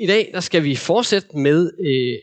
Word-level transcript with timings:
I 0.00 0.06
dag 0.06 0.30
der 0.34 0.40
skal 0.40 0.64
vi 0.64 0.76
fortsætte 0.76 1.38
med 1.38 1.72
øh, 1.80 2.18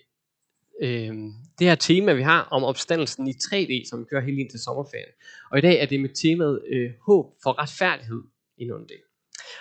øh, 0.82 1.16
det 1.60 1.68
her 1.68 1.76
tema, 1.76 2.14
vi 2.14 2.22
har 2.22 2.44
om 2.44 2.64
opstandelsen 2.64 3.28
i 3.28 3.32
3D, 3.32 3.90
som 3.90 4.00
vi 4.00 4.06
kører 4.10 4.22
helt 4.22 4.40
ind 4.40 4.50
til 4.50 4.60
sommerferien. 4.60 5.14
Og 5.52 5.58
i 5.58 5.62
dag 5.62 5.82
er 5.82 5.86
det 5.86 6.00
med 6.00 6.10
temaet 6.10 6.62
øh, 6.70 6.92
håb 7.08 7.26
for 7.44 7.62
retfærdighed 7.62 8.24
under 8.62 8.88
del. 8.88 9.02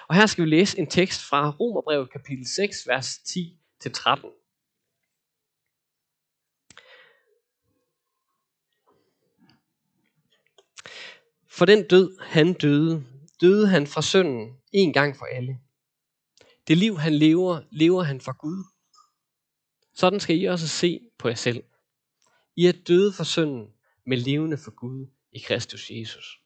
Og 0.09 0.15
her 0.15 0.27
skal 0.27 0.45
vi 0.45 0.51
læse 0.51 0.79
en 0.79 0.87
tekst 0.87 1.23
fra 1.23 1.51
Romerbrevet 1.51 2.13
kapitel 2.13 2.47
6, 2.55 2.89
vers 2.89 3.09
10-13. 3.09 3.89
For 11.49 11.65
den 11.65 11.89
død, 11.89 12.19
han 12.21 12.53
døde, 12.53 13.05
døde 13.41 13.69
han 13.69 13.87
fra 13.87 14.03
synden 14.03 14.57
en 14.73 14.93
gang 14.93 15.17
for 15.17 15.25
alle. 15.25 15.59
Det 16.69 16.77
liv, 16.77 16.99
han 16.99 17.15
lever, 17.15 17.63
lever 17.71 18.03
han 18.03 18.21
for 18.21 18.33
Gud. 18.33 18.65
Sådan 19.95 20.21
skal 20.21 20.41
I 20.41 20.45
også 20.45 20.69
se 20.69 21.01
på 21.19 21.29
jer 21.29 21.35
selv. 21.35 21.65
I 22.57 22.67
er 22.67 22.73
døde 22.89 23.13
for 23.13 23.25
synden, 23.25 23.73
men 24.07 24.19
levende 24.19 24.59
for 24.59 24.71
Gud 24.71 25.07
i 25.33 25.39
Kristus 25.39 25.91
Jesus. 25.91 26.41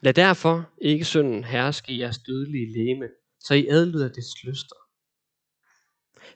Lad 0.00 0.14
derfor 0.14 0.70
ikke 0.80 1.04
synden 1.04 1.44
herske 1.44 1.92
i 1.92 2.00
jeres 2.00 2.18
dødelige 2.18 2.72
læme, 2.72 3.08
så 3.40 3.54
I 3.54 3.66
adlyder 3.66 4.08
dets 4.08 4.44
lyster. 4.44 4.76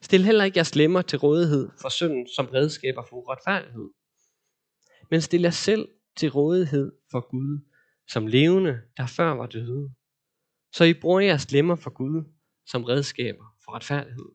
Stil 0.03 0.25
heller 0.25 0.45
ikke 0.45 0.59
jeres 0.59 0.75
lemmer 0.75 1.03
til 1.03 1.19
rådighed 1.19 1.69
for 1.81 1.89
synden 1.89 2.29
som 2.37 2.47
redskaber 2.47 3.03
for 3.09 3.17
uretfærdighed. 3.17 3.91
Men 5.11 5.21
stil 5.21 5.41
jer 5.41 5.51
selv 5.51 5.89
til 6.17 6.31
rådighed 6.31 6.93
for 7.11 7.31
Gud 7.31 7.61
som 8.09 8.27
levende, 8.27 8.81
der 8.97 9.07
før 9.07 9.31
var 9.31 9.47
døde. 9.47 9.95
Så 10.77 10.85
I 10.85 10.93
bruger 10.93 11.21
jeres 11.21 11.53
lemmer 11.53 11.75
for 11.75 11.91
Gud 11.91 12.25
som 12.67 12.85
redskaber 12.85 13.45
for 13.65 13.75
retfærdighed. 13.75 14.29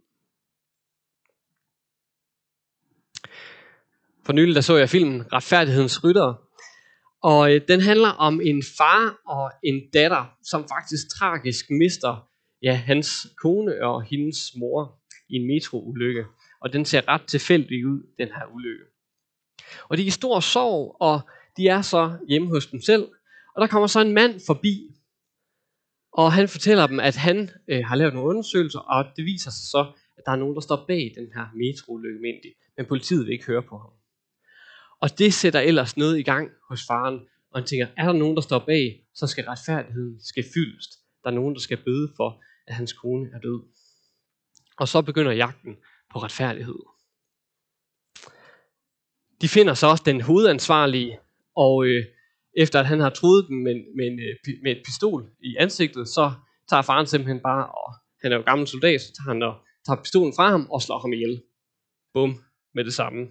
For 4.26 4.34
nylig 4.34 4.56
der 4.56 4.62
så 4.62 4.78
jeg 4.78 4.90
filmen 4.90 5.34
Retfærdighedens 5.34 6.04
Rytter, 6.04 6.34
og 7.24 7.54
øh, 7.54 7.62
den 7.68 7.82
handler 7.82 8.10
om 8.10 8.42
en 8.42 8.64
far 8.78 9.22
og 9.28 9.52
en 9.64 9.90
datter, 9.94 10.38
som 10.44 10.62
faktisk 10.62 11.10
tragisk 11.20 11.66
mister 11.70 12.30
ja, 12.62 12.74
hans 12.74 13.28
kone 13.42 13.86
og 13.86 14.04
hendes 14.04 14.56
mor 14.56 15.00
i 15.30 15.36
en 15.36 15.48
metroulykke. 15.48 16.26
Og 16.62 16.74
den 16.74 16.86
ser 16.86 17.08
ret 17.08 17.28
tilfældig 17.28 17.88
ud, 17.88 18.16
den 18.18 18.28
her 18.28 18.46
ulykke. 18.54 18.84
Og 19.90 19.98
de 19.98 20.02
er 20.02 20.08
i 20.08 20.10
stor 20.10 20.40
sorg, 20.40 20.98
og 21.00 21.22
de 21.58 21.68
er 21.68 21.82
så 21.82 22.18
hjemme 22.30 22.48
hos 22.48 22.68
dem 22.68 22.82
selv. 22.82 23.08
Og 23.56 23.62
der 23.62 23.68
kommer 23.68 23.88
så 23.88 24.02
en 24.02 24.14
mand 24.14 24.42
forbi, 24.48 24.91
og 26.14 26.34
han 26.34 26.48
fortæller 26.48 26.88
dem, 26.88 27.00
at 27.00 27.16
han 27.16 27.50
øh, 27.68 27.86
har 27.86 27.96
lavet 27.96 28.14
nogle 28.14 28.30
undersøgelser, 28.30 28.80
og 28.80 29.06
det 29.16 29.26
viser 29.26 29.52
sig 29.52 29.70
så, 29.70 29.92
at 30.18 30.24
der 30.26 30.32
er 30.32 30.36
nogen, 30.36 30.56
der 30.56 30.62
står 30.62 30.86
bag 30.88 31.14
den 31.16 31.32
her 31.36 31.46
metroulykke, 31.56 32.20
men 32.78 32.86
politiet 32.86 33.26
vil 33.26 33.34
ikke 33.34 33.46
høre 33.46 33.64
på 33.64 33.78
ham. 33.78 33.92
Og 35.00 35.20
det 35.20 35.34
sætter 35.34 35.60
ellers 35.60 35.98
noget 35.98 36.20
i 36.20 36.24
gang 36.24 36.50
hos 36.70 36.82
faren, 36.88 37.20
og 37.52 37.60
han 37.60 37.68
tænker, 37.68 37.88
er 37.98 38.06
der 38.06 38.14
nogen, 38.14 38.36
der 38.36 38.42
står 38.42 38.60
bag, 38.60 39.06
så 39.14 39.28
skal 39.28 39.44
retfærdigheden 39.44 40.22
skal 40.24 40.46
fyldes. 40.54 40.88
Der 41.24 41.30
er 41.30 41.34
nogen, 41.34 41.56
der 41.56 41.62
skal 41.62 41.78
bøde 41.78 42.12
for, 42.16 42.44
at 42.68 42.76
hans 42.76 42.94
kone 42.94 43.30
er 43.34 43.40
død. 43.40 43.62
Og 44.78 44.88
så 44.88 45.02
begynder 45.02 45.32
jagten 45.32 45.76
på 46.14 46.20
retfærdighed. 46.20 46.80
De 49.42 49.48
finder 49.48 49.74
så 49.74 49.88
også 49.88 50.04
den 50.06 50.22
hovedansvarlige, 50.22 51.20
og 51.56 51.86
øh, 51.86 52.06
efter 52.58 52.80
at 52.80 52.86
han 52.86 53.00
har 53.00 53.10
truet 53.10 53.48
dem 53.48 53.58
med, 53.58 53.76
med, 53.98 54.06
en, 54.08 54.20
øh, 54.20 54.56
med 54.64 54.72
et 54.72 54.82
pistol 54.86 55.30
i 55.44 55.56
ansigtet, 55.60 56.08
så 56.08 56.32
tager 56.70 56.82
faren 56.82 57.08
simpelthen 57.08 57.40
bare, 57.40 57.66
og 57.66 57.94
han 58.22 58.32
er 58.32 58.36
jo 58.36 58.44
gammel 58.44 58.68
soldat, 58.68 59.02
så 59.02 59.14
tager 59.14 59.34
han 59.34 59.44
og 59.44 59.56
tager 59.86 60.02
pistolen 60.04 60.34
fra 60.36 60.50
ham 60.50 60.68
og 60.72 60.82
slår 60.82 61.00
ham 61.00 61.14
ihjel. 61.14 61.42
Bum, 62.14 62.44
med 62.74 62.84
det 62.84 62.94
samme. 62.94 63.28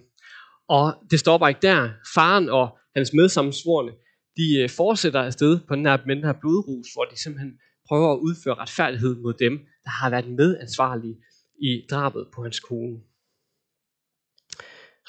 Og 0.67 0.93
det 1.11 1.19
stopper 1.19 1.47
ikke 1.47 1.61
der. 1.61 1.89
Faren 2.15 2.49
og 2.49 2.77
hans 2.95 3.13
medsammensvorne, 3.13 3.91
de 4.37 4.63
øh, 4.63 4.69
fortsætter 4.69 5.21
afsted 5.21 5.59
på 5.67 5.75
den 5.75 5.85
her, 5.85 5.97
med 6.05 6.15
den 6.15 6.23
her 6.23 6.33
blodrus, 6.41 6.87
hvor 6.93 7.05
de 7.05 7.21
simpelthen 7.23 7.53
prøver 7.87 8.13
at 8.13 8.19
udføre 8.19 8.55
retfærdighed 8.55 9.15
mod 9.15 9.33
dem, 9.33 9.53
der 9.83 9.89
har 9.89 10.09
været 10.09 10.27
medansvarlige 10.27 11.17
i 11.61 11.85
drabet 11.91 12.27
på 12.33 12.43
hans 12.43 12.59
kone. 12.59 12.97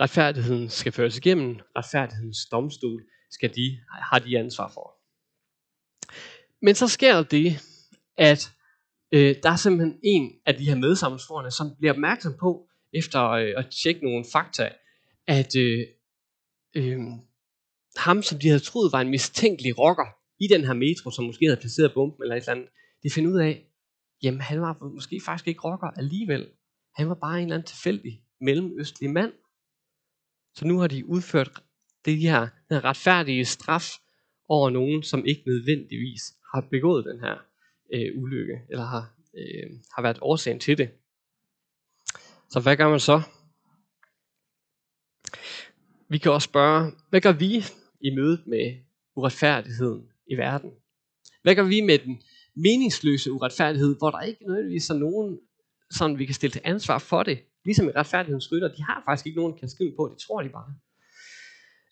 Retfærdigheden 0.00 0.68
skal 0.68 0.92
føres 0.92 1.16
igennem. 1.16 1.56
Retfærdighedens 1.76 2.46
domstol 2.52 3.02
skal 3.32 3.54
de, 3.54 3.80
har 3.88 4.18
de 4.18 4.38
ansvar 4.38 4.68
for. 4.68 4.98
Men 6.64 6.74
så 6.74 6.88
sker 6.88 7.22
det, 7.22 7.60
at 8.16 8.52
øh, 9.12 9.36
der 9.42 9.50
er 9.50 9.56
simpelthen 9.56 9.98
en 10.02 10.32
af 10.46 10.54
de 10.54 10.64
her 10.64 10.76
medsammensvorene, 10.76 11.50
som 11.50 11.66
bliver 11.78 11.92
opmærksom 11.92 12.34
på, 12.40 12.68
efter 12.92 13.30
øh, 13.30 13.52
at 13.56 13.66
tjekke 13.82 14.04
nogle 14.04 14.24
fakta, 14.32 14.72
at 15.26 15.56
øh, 15.56 15.86
øh, 16.76 17.00
ham, 17.96 18.22
som 18.22 18.38
de 18.38 18.48
havde 18.48 18.60
troet 18.60 18.92
var 18.92 19.00
en 19.00 19.10
mistænkelig 19.10 19.78
rocker 19.78 20.08
i 20.44 20.46
den 20.48 20.64
her 20.64 20.72
metro, 20.72 21.10
som 21.10 21.24
måske 21.24 21.46
havde 21.46 21.60
placeret 21.60 21.94
bomben 21.94 22.22
eller 22.22 22.36
et 22.36 22.40
eller 22.40 22.52
andet, 22.52 22.68
de 23.02 23.10
finder 23.10 23.30
ud 23.30 23.38
af, 23.38 23.66
jamen 24.22 24.40
han 24.40 24.60
var 24.60 24.90
måske 24.94 25.20
faktisk 25.24 25.48
ikke 25.48 25.60
rocker 25.60 25.86
alligevel. 25.86 26.48
Han 26.94 27.08
var 27.08 27.14
bare 27.14 27.36
en 27.36 27.42
eller 27.42 27.54
anden 27.54 27.66
tilfældig 27.66 28.22
mellemøstlig 28.40 29.10
mand. 29.10 29.32
Så 30.54 30.66
nu 30.66 30.78
har 30.78 30.86
de 30.86 31.06
udført 31.06 31.62
det 32.04 32.18
her, 32.18 32.40
den 32.40 32.74
her 32.76 32.84
retfærdige 32.84 33.44
straf 33.44 33.88
over 34.48 34.70
nogen, 34.70 35.02
som 35.02 35.26
ikke 35.26 35.42
nødvendigvis 35.46 36.22
har 36.54 36.60
begået 36.70 37.04
den 37.04 37.20
her 37.20 37.36
øh, 37.94 38.22
ulykke, 38.22 38.60
eller 38.70 38.84
har, 38.84 39.16
øh, 39.38 39.70
har 39.94 40.02
været 40.02 40.18
årsagen 40.20 40.60
til 40.60 40.78
det. 40.78 40.90
Så 42.50 42.60
hvad 42.60 42.76
gør 42.76 42.88
man 42.88 43.00
så? 43.00 43.22
Vi 46.08 46.18
kan 46.18 46.32
også 46.32 46.46
spørge, 46.46 46.92
hvad 47.10 47.20
gør 47.20 47.32
vi 47.32 47.64
i 48.00 48.10
mødet 48.10 48.46
med 48.46 48.76
uretfærdigheden 49.16 50.08
i 50.26 50.36
verden? 50.36 50.70
Hvad 51.42 51.54
gør 51.54 51.62
vi 51.62 51.80
med 51.80 51.98
den 51.98 52.22
meningsløse 52.56 53.32
uretfærdighed, 53.32 53.96
hvor 53.98 54.10
der 54.10 54.20
ikke 54.20 54.46
nødvendigvis 54.46 54.90
er 54.90 54.94
nogen, 54.94 55.38
sådan 55.90 56.18
vi 56.18 56.26
kan 56.26 56.34
stille 56.34 56.52
til 56.52 56.60
ansvar 56.64 56.98
for 56.98 57.22
det? 57.22 57.38
Ligesom 57.64 57.88
i 57.88 57.90
retfærdighedens 57.90 58.52
rytter, 58.52 58.68
de 58.68 58.82
har 58.82 59.02
faktisk 59.06 59.26
ikke 59.26 59.38
nogen, 59.40 59.52
der 59.52 59.58
kan 59.58 59.68
skrive 59.68 59.92
på, 59.96 60.08
det 60.12 60.18
tror 60.18 60.42
de 60.42 60.48
bare. 60.48 60.74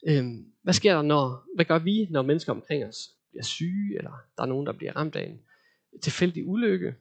Øhm, 0.08 0.52
hvad 0.62 0.74
sker 0.74 0.94
der, 0.94 1.02
når, 1.02 1.44
hvad 1.54 1.64
gør 1.64 1.78
vi, 1.78 2.06
når 2.10 2.22
mennesker 2.22 2.52
omkring 2.52 2.84
os 2.84 3.10
bliver 3.30 3.44
syge, 3.44 3.98
eller 3.98 4.12
der 4.36 4.42
er 4.42 4.46
nogen, 4.46 4.66
der 4.66 4.72
bliver 4.72 4.96
ramt 4.96 5.16
af 5.16 5.24
en 5.24 5.40
tilfældig 6.02 6.46
ulykke? 6.46 6.94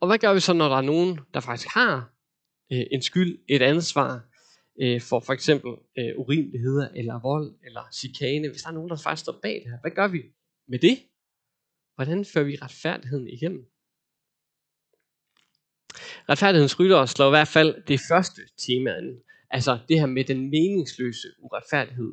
Og 0.00 0.06
hvad 0.06 0.18
gør 0.18 0.34
vi 0.34 0.40
så, 0.40 0.52
når 0.52 0.68
der 0.68 0.76
er 0.76 0.82
nogen, 0.82 1.20
der 1.34 1.40
faktisk 1.40 1.68
har 1.74 2.14
øh, 2.72 2.86
en 2.92 3.02
skyld, 3.02 3.38
et 3.48 3.62
ansvar, 3.62 4.28
øh, 4.80 5.00
for 5.00 5.20
for 5.20 5.32
eksempel 5.32 5.70
øh, 5.98 6.12
urimeligheder, 6.16 6.88
eller 6.88 7.20
vold, 7.20 7.54
eller 7.66 7.82
chikane, 7.92 8.48
hvis 8.48 8.62
der 8.62 8.68
er 8.68 8.74
nogen, 8.74 8.90
der 8.90 8.96
faktisk 8.96 9.22
står 9.22 9.38
bag 9.42 9.54
det 9.54 9.70
her, 9.70 9.80
hvad 9.80 9.90
gør 9.90 10.08
vi 10.08 10.22
med 10.68 10.78
det? 10.78 10.98
Hvordan 11.94 12.24
fører 12.24 12.44
vi 12.44 12.56
retfærdigheden 12.62 13.28
igennem? 13.28 13.64
Retfærdighedens 16.28 16.80
rytter 16.80 17.06
slår 17.06 17.26
i 17.26 17.30
hvert 17.30 17.48
fald 17.48 17.82
det 17.82 18.00
første 18.10 18.40
tema 18.58 18.90
an. 18.90 19.20
Altså 19.54 19.78
det 19.88 20.00
her 20.00 20.06
med 20.06 20.24
den 20.24 20.50
meningsløse 20.50 21.28
uretfærdighed. 21.38 22.12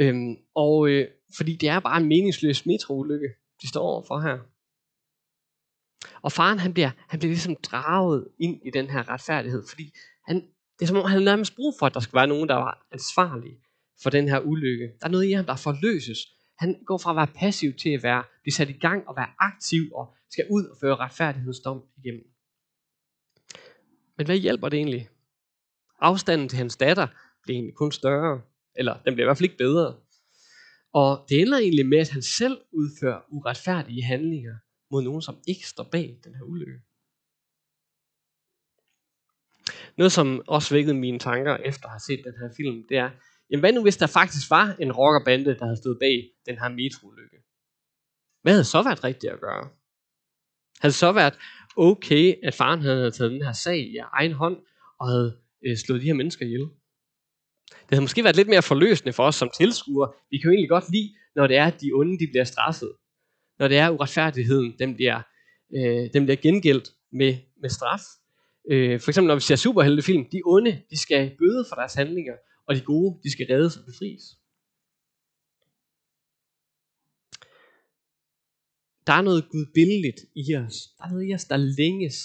Øhm, 0.00 0.36
og 0.54 0.88
øh, 0.88 1.08
fordi 1.36 1.56
det 1.56 1.68
er 1.68 1.80
bare 1.80 2.00
en 2.00 2.08
meningsløs 2.08 2.66
metroulykke, 2.66 3.28
de 3.62 3.68
står 3.68 3.80
overfor 3.80 4.20
her. 4.20 4.38
Og 6.22 6.32
faren 6.32 6.58
han 6.58 6.72
bliver, 6.74 6.90
han 7.08 7.18
bliver 7.18 7.30
ligesom 7.30 7.56
draget 7.56 8.28
ind 8.38 8.60
i 8.66 8.70
den 8.70 8.90
her 8.90 9.08
retfærdighed, 9.08 9.62
fordi 9.68 9.92
han, 10.26 10.36
det 10.78 10.82
er 10.82 10.86
som 10.86 10.96
om, 10.96 11.10
han 11.10 11.22
nærmest 11.22 11.56
brug 11.56 11.74
for, 11.78 11.86
at 11.86 11.94
der 11.94 12.00
skal 12.00 12.16
være 12.16 12.26
nogen, 12.26 12.48
der 12.48 12.54
var 12.54 12.86
ansvarlige 12.92 13.58
for 14.02 14.10
den 14.10 14.28
her 14.28 14.40
ulykke. 14.40 14.84
Der 15.00 15.06
er 15.06 15.10
noget 15.10 15.26
i 15.26 15.32
ham, 15.32 15.44
der 15.44 15.56
forløses. 15.56 16.18
Han 16.58 16.84
går 16.86 16.98
fra 16.98 17.10
at 17.10 17.16
være 17.16 17.40
passiv 17.40 17.72
til 17.74 17.90
at 17.90 18.02
være, 18.02 18.24
blive 18.42 18.54
sat 18.54 18.70
i 18.70 18.78
gang 18.78 19.08
og 19.08 19.16
være 19.16 19.30
aktiv 19.38 19.82
og 19.94 20.14
skal 20.30 20.44
ud 20.50 20.64
og 20.64 20.76
føre 20.80 20.96
retfærdighedsdom 20.96 21.82
igennem. 21.96 22.24
Men 24.16 24.26
hvad 24.26 24.36
hjælper 24.36 24.68
det 24.68 24.76
egentlig? 24.76 25.08
Afstanden 26.00 26.48
til 26.48 26.58
hans 26.58 26.76
datter 26.76 27.06
blev 27.42 27.54
egentlig 27.54 27.74
kun 27.74 27.92
større, 27.92 28.40
eller 28.74 28.94
den 29.04 29.14
bliver 29.14 29.24
i 29.24 29.28
hvert 29.28 29.38
fald 29.38 29.50
ikke 29.50 29.58
bedre. 29.58 29.96
Og 30.92 31.26
det 31.28 31.40
ender 31.40 31.58
egentlig 31.58 31.86
med, 31.86 31.98
at 31.98 32.10
han 32.10 32.22
selv 32.22 32.58
udfører 32.72 33.20
uretfærdige 33.28 34.02
handlinger 34.02 34.54
mod 34.90 35.02
nogen, 35.02 35.22
som 35.22 35.38
ikke 35.48 35.66
står 35.66 35.84
bag 35.84 36.18
den 36.24 36.34
her 36.34 36.42
ulykke. 36.42 36.80
Noget, 39.96 40.12
som 40.12 40.42
også 40.46 40.74
vækkede 40.74 40.94
mine 40.94 41.18
tanker 41.18 41.56
efter 41.56 41.84
at 41.84 41.90
have 41.90 42.00
set 42.00 42.24
den 42.24 42.34
her 42.40 42.48
film, 42.56 42.84
det 42.88 42.96
er, 42.96 43.10
jamen 43.50 43.60
hvad 43.60 43.72
nu 43.72 43.82
hvis 43.82 43.96
der 43.96 44.06
faktisk 44.06 44.50
var 44.50 44.76
en 44.78 44.92
rockerbande, 44.92 45.54
der 45.58 45.64
havde 45.64 45.76
stået 45.76 45.98
bag 45.98 46.30
den 46.46 46.58
her 46.58 46.68
metroulykke? 46.68 47.36
Hvad 48.42 48.52
havde 48.52 48.64
så 48.64 48.82
været 48.82 49.04
rigtigt 49.04 49.32
at 49.32 49.40
gøre? 49.40 49.68
Havde 50.80 50.92
det 50.92 50.94
så 50.94 51.12
været 51.12 51.38
okay, 51.76 52.34
at 52.42 52.54
faren 52.54 52.80
havde 52.80 53.10
taget 53.10 53.32
den 53.32 53.42
her 53.42 53.52
sag 53.52 53.78
i 53.78 53.96
egen 53.96 54.32
hånd, 54.32 54.56
og 55.00 55.08
havde 55.08 55.39
øh, 55.66 55.76
slået 55.76 56.00
de 56.02 56.06
her 56.06 56.14
mennesker 56.14 56.46
ihjel? 56.46 56.60
Det 57.70 57.90
havde 57.90 58.00
måske 58.02 58.24
været 58.24 58.36
lidt 58.36 58.48
mere 58.48 58.62
forløsende 58.62 59.12
for 59.12 59.24
os 59.24 59.34
som 59.34 59.50
tilskuere. 59.56 60.12
Vi 60.30 60.38
kan 60.38 60.48
jo 60.48 60.50
egentlig 60.50 60.68
godt 60.68 60.92
lide, 60.92 61.14
når 61.36 61.46
det 61.46 61.56
er, 61.56 61.66
at 61.66 61.80
de 61.80 61.92
onde 61.92 62.18
de 62.18 62.26
bliver 62.32 62.44
straffet. 62.44 62.92
Når 63.58 63.68
det 63.68 63.76
er 63.76 63.90
uretfærdigheden, 63.90 64.74
dem 64.78 64.94
bliver 64.94 65.22
øh, 65.76 66.12
dem 66.12 66.24
bliver 66.24 66.36
gengældt 66.36 66.88
med, 67.12 67.38
med 67.60 67.70
straf. 67.70 68.02
Øh, 68.70 69.00
for 69.00 69.10
eksempel 69.10 69.28
når 69.28 69.34
vi 69.34 69.40
ser 69.40 69.56
superheltefilm, 69.56 70.24
de 70.32 70.40
onde, 70.44 70.82
de 70.90 70.98
skal 70.98 71.36
bøde 71.38 71.64
for 71.68 71.76
deres 71.76 71.94
handlinger, 71.94 72.34
og 72.66 72.74
de 72.76 72.80
gode, 72.80 73.20
de 73.24 73.32
skal 73.32 73.46
reddes 73.50 73.76
og 73.76 73.84
befries. 73.84 74.22
Der 79.06 79.12
er 79.12 79.22
noget 79.22 79.48
gudbilligt 79.48 80.20
i 80.34 80.54
os. 80.54 80.76
Der 80.98 81.04
er 81.04 81.10
noget 81.10 81.30
i 81.30 81.34
os, 81.34 81.44
der 81.44 81.56
længes 81.56 82.16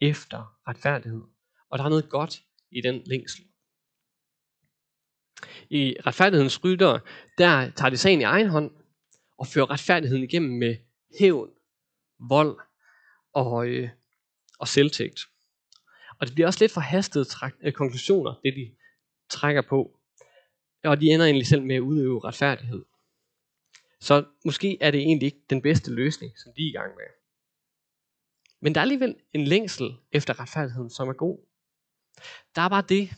efter 0.00 0.58
retfærdighed. 0.68 1.22
Og 1.70 1.78
der 1.78 1.84
er 1.84 1.88
noget 1.88 2.08
godt 2.08 2.44
i 2.70 2.80
den 2.80 3.02
længsel. 3.06 3.44
I 5.70 5.96
retfærdighedens 6.06 6.64
rytter, 6.64 6.98
der 7.38 7.70
tager 7.70 7.90
de 7.90 7.96
sagen 7.96 8.20
i 8.20 8.24
egen 8.24 8.48
hånd 8.48 8.70
og 9.38 9.46
fører 9.46 9.70
retfærdigheden 9.70 10.24
igennem 10.24 10.58
med 10.58 10.76
hævn, 11.18 11.50
vold 12.18 12.58
og, 13.32 13.66
øh, 13.66 13.88
og 14.58 14.68
selvtægt. 14.68 15.20
Og 16.18 16.26
det 16.26 16.34
bliver 16.34 16.46
også 16.46 16.60
lidt 16.60 16.72
forhastede 16.72 17.24
trak- 17.24 17.58
øh, 17.62 17.72
konklusioner, 17.72 18.34
det 18.44 18.54
de 18.56 18.76
trækker 19.28 19.62
på. 19.62 20.00
Og 20.84 21.00
de 21.00 21.06
ender 21.06 21.26
egentlig 21.26 21.46
selv 21.46 21.62
med 21.62 21.76
at 21.76 21.80
udøve 21.80 22.24
retfærdighed. 22.24 22.84
Så 24.00 24.24
måske 24.44 24.78
er 24.80 24.90
det 24.90 25.00
egentlig 25.00 25.26
ikke 25.26 25.42
den 25.50 25.62
bedste 25.62 25.94
løsning, 25.94 26.38
som 26.38 26.52
de 26.56 26.62
er 26.62 26.68
i 26.68 26.72
gang 26.72 26.94
med. 26.94 27.04
Men 28.60 28.74
der 28.74 28.80
er 28.80 28.82
alligevel 28.82 29.16
en 29.32 29.44
længsel 29.44 29.96
efter 30.12 30.40
retfærdigheden, 30.40 30.90
som 30.90 31.08
er 31.08 31.12
god. 31.12 31.49
Der 32.54 32.62
er 32.62 32.68
bare 32.68 32.84
det, 32.88 33.10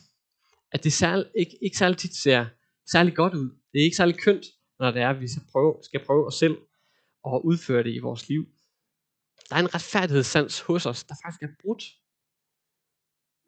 at 0.71 0.83
det 0.83 0.93
særlig, 0.93 1.25
ikke, 1.39 1.57
ikke 1.61 1.77
særlig 1.77 1.97
tit 1.97 2.15
ser 2.15 2.45
særlig 2.91 3.15
godt 3.15 3.33
ud. 3.33 3.49
Det 3.49 3.79
er 3.79 3.83
ikke 3.83 3.97
særlig 3.97 4.19
kønt, 4.19 4.45
når 4.79 4.91
det 4.91 5.01
er, 5.01 5.09
at 5.09 5.21
vi 5.21 5.27
skal 5.27 5.43
prøve, 5.51 5.79
skal 5.83 6.05
prøve 6.05 6.27
os 6.27 6.35
selv 6.35 6.57
at 7.25 7.41
udføre 7.43 7.83
det 7.83 7.95
i 7.95 7.99
vores 7.99 8.29
liv. 8.29 8.45
Der 9.49 9.55
er 9.55 9.59
en 9.59 9.75
retfærdighedssans 9.75 10.59
hos 10.59 10.85
os, 10.85 11.03
der 11.03 11.15
faktisk 11.25 11.43
er 11.43 11.55
brudt. 11.61 11.83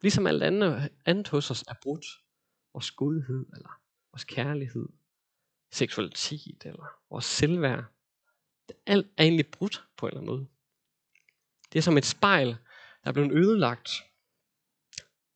Ligesom 0.02 0.28
alt 0.28 0.44
andet, 0.44 0.90
andet 1.06 1.28
hos 1.28 1.52
os 1.52 1.62
er 1.62 1.74
brudt. 1.84 2.06
Vores 2.74 2.92
godhed, 2.92 3.46
eller 3.56 3.82
vores 4.12 4.24
kærlighed, 4.24 4.88
seksualitet, 5.72 6.66
eller 6.66 6.86
vores 7.10 7.26
selvværd. 7.26 7.84
Det 8.68 8.76
Alt 8.86 9.08
er 9.18 9.24
egentlig 9.24 9.48
brudt 9.48 9.84
på 9.98 10.06
en 10.06 10.10
eller 10.10 10.22
anden 10.22 10.36
måde. 10.36 10.48
Det 11.74 11.80
er 11.80 11.84
som 11.84 11.98
et 11.98 12.06
spejl, 12.06 12.48
der 13.04 13.10
er 13.10 13.12
blevet 13.12 13.32
ødelagt. 13.32 13.90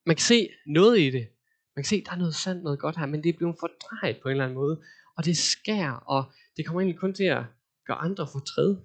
Man 0.09 0.15
kan 0.15 0.23
se 0.23 0.49
noget 0.65 0.99
i 0.99 1.09
det. 1.09 1.27
Man 1.75 1.83
kan 1.83 1.89
se, 1.89 2.03
der 2.03 2.11
er 2.11 2.15
noget 2.15 2.35
sandt, 2.35 2.63
noget 2.63 2.79
godt 2.79 2.97
her, 2.97 3.05
men 3.05 3.23
det 3.23 3.29
er 3.29 3.37
blevet 3.37 3.55
fordrejet 3.59 4.19
på 4.21 4.27
en 4.27 4.31
eller 4.31 4.43
anden 4.43 4.57
måde. 4.57 4.81
Og 5.17 5.25
det 5.25 5.37
skær, 5.37 5.91
og 5.91 6.31
det 6.57 6.65
kommer 6.65 6.81
egentlig 6.81 6.99
kun 6.99 7.13
til 7.13 7.23
at 7.23 7.43
gøre 7.85 7.97
andre 7.97 8.27
fortræd. 8.27 8.77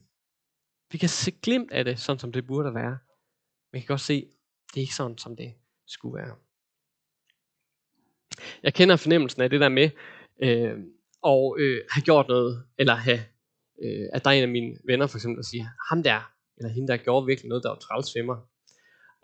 Vi 0.92 0.98
kan 0.98 1.08
se 1.08 1.30
glimt 1.30 1.70
af 1.72 1.84
det, 1.84 1.98
sådan 1.98 2.18
som 2.18 2.32
det 2.32 2.46
burde 2.46 2.74
være. 2.74 2.98
Men 3.72 3.72
vi 3.72 3.80
kan 3.80 3.86
godt 3.86 4.00
se, 4.00 4.14
det 4.68 4.76
er 4.76 4.80
ikke 4.80 4.94
sådan, 4.94 5.18
som 5.18 5.36
det 5.36 5.54
skulle 5.86 6.16
være. 6.22 6.36
Jeg 8.62 8.74
kender 8.74 8.96
fornemmelsen 8.96 9.42
af 9.42 9.50
det 9.50 9.60
der 9.60 9.68
med 9.68 9.90
øh, 10.42 10.78
og 11.22 11.56
øh, 11.58 11.80
have 11.90 12.02
gjort 12.02 12.28
noget, 12.28 12.64
eller 12.78 12.94
have, 12.94 13.20
øh, 13.82 14.08
at 14.12 14.24
der 14.24 14.30
er 14.30 14.34
en 14.34 14.42
af 14.42 14.48
mine 14.48 14.76
venner 14.86 15.06
for 15.06 15.18
eksempel, 15.18 15.36
der 15.36 15.48
siger, 15.50 15.66
ham 15.88 16.02
der, 16.02 16.32
eller 16.56 16.70
hende 16.70 16.88
der 16.88 16.96
gjorde 16.96 17.26
virkelig 17.26 17.48
noget, 17.48 17.64
der 17.64 17.70
var 17.70 17.78
træls 17.78 18.26
mig. 18.26 18.36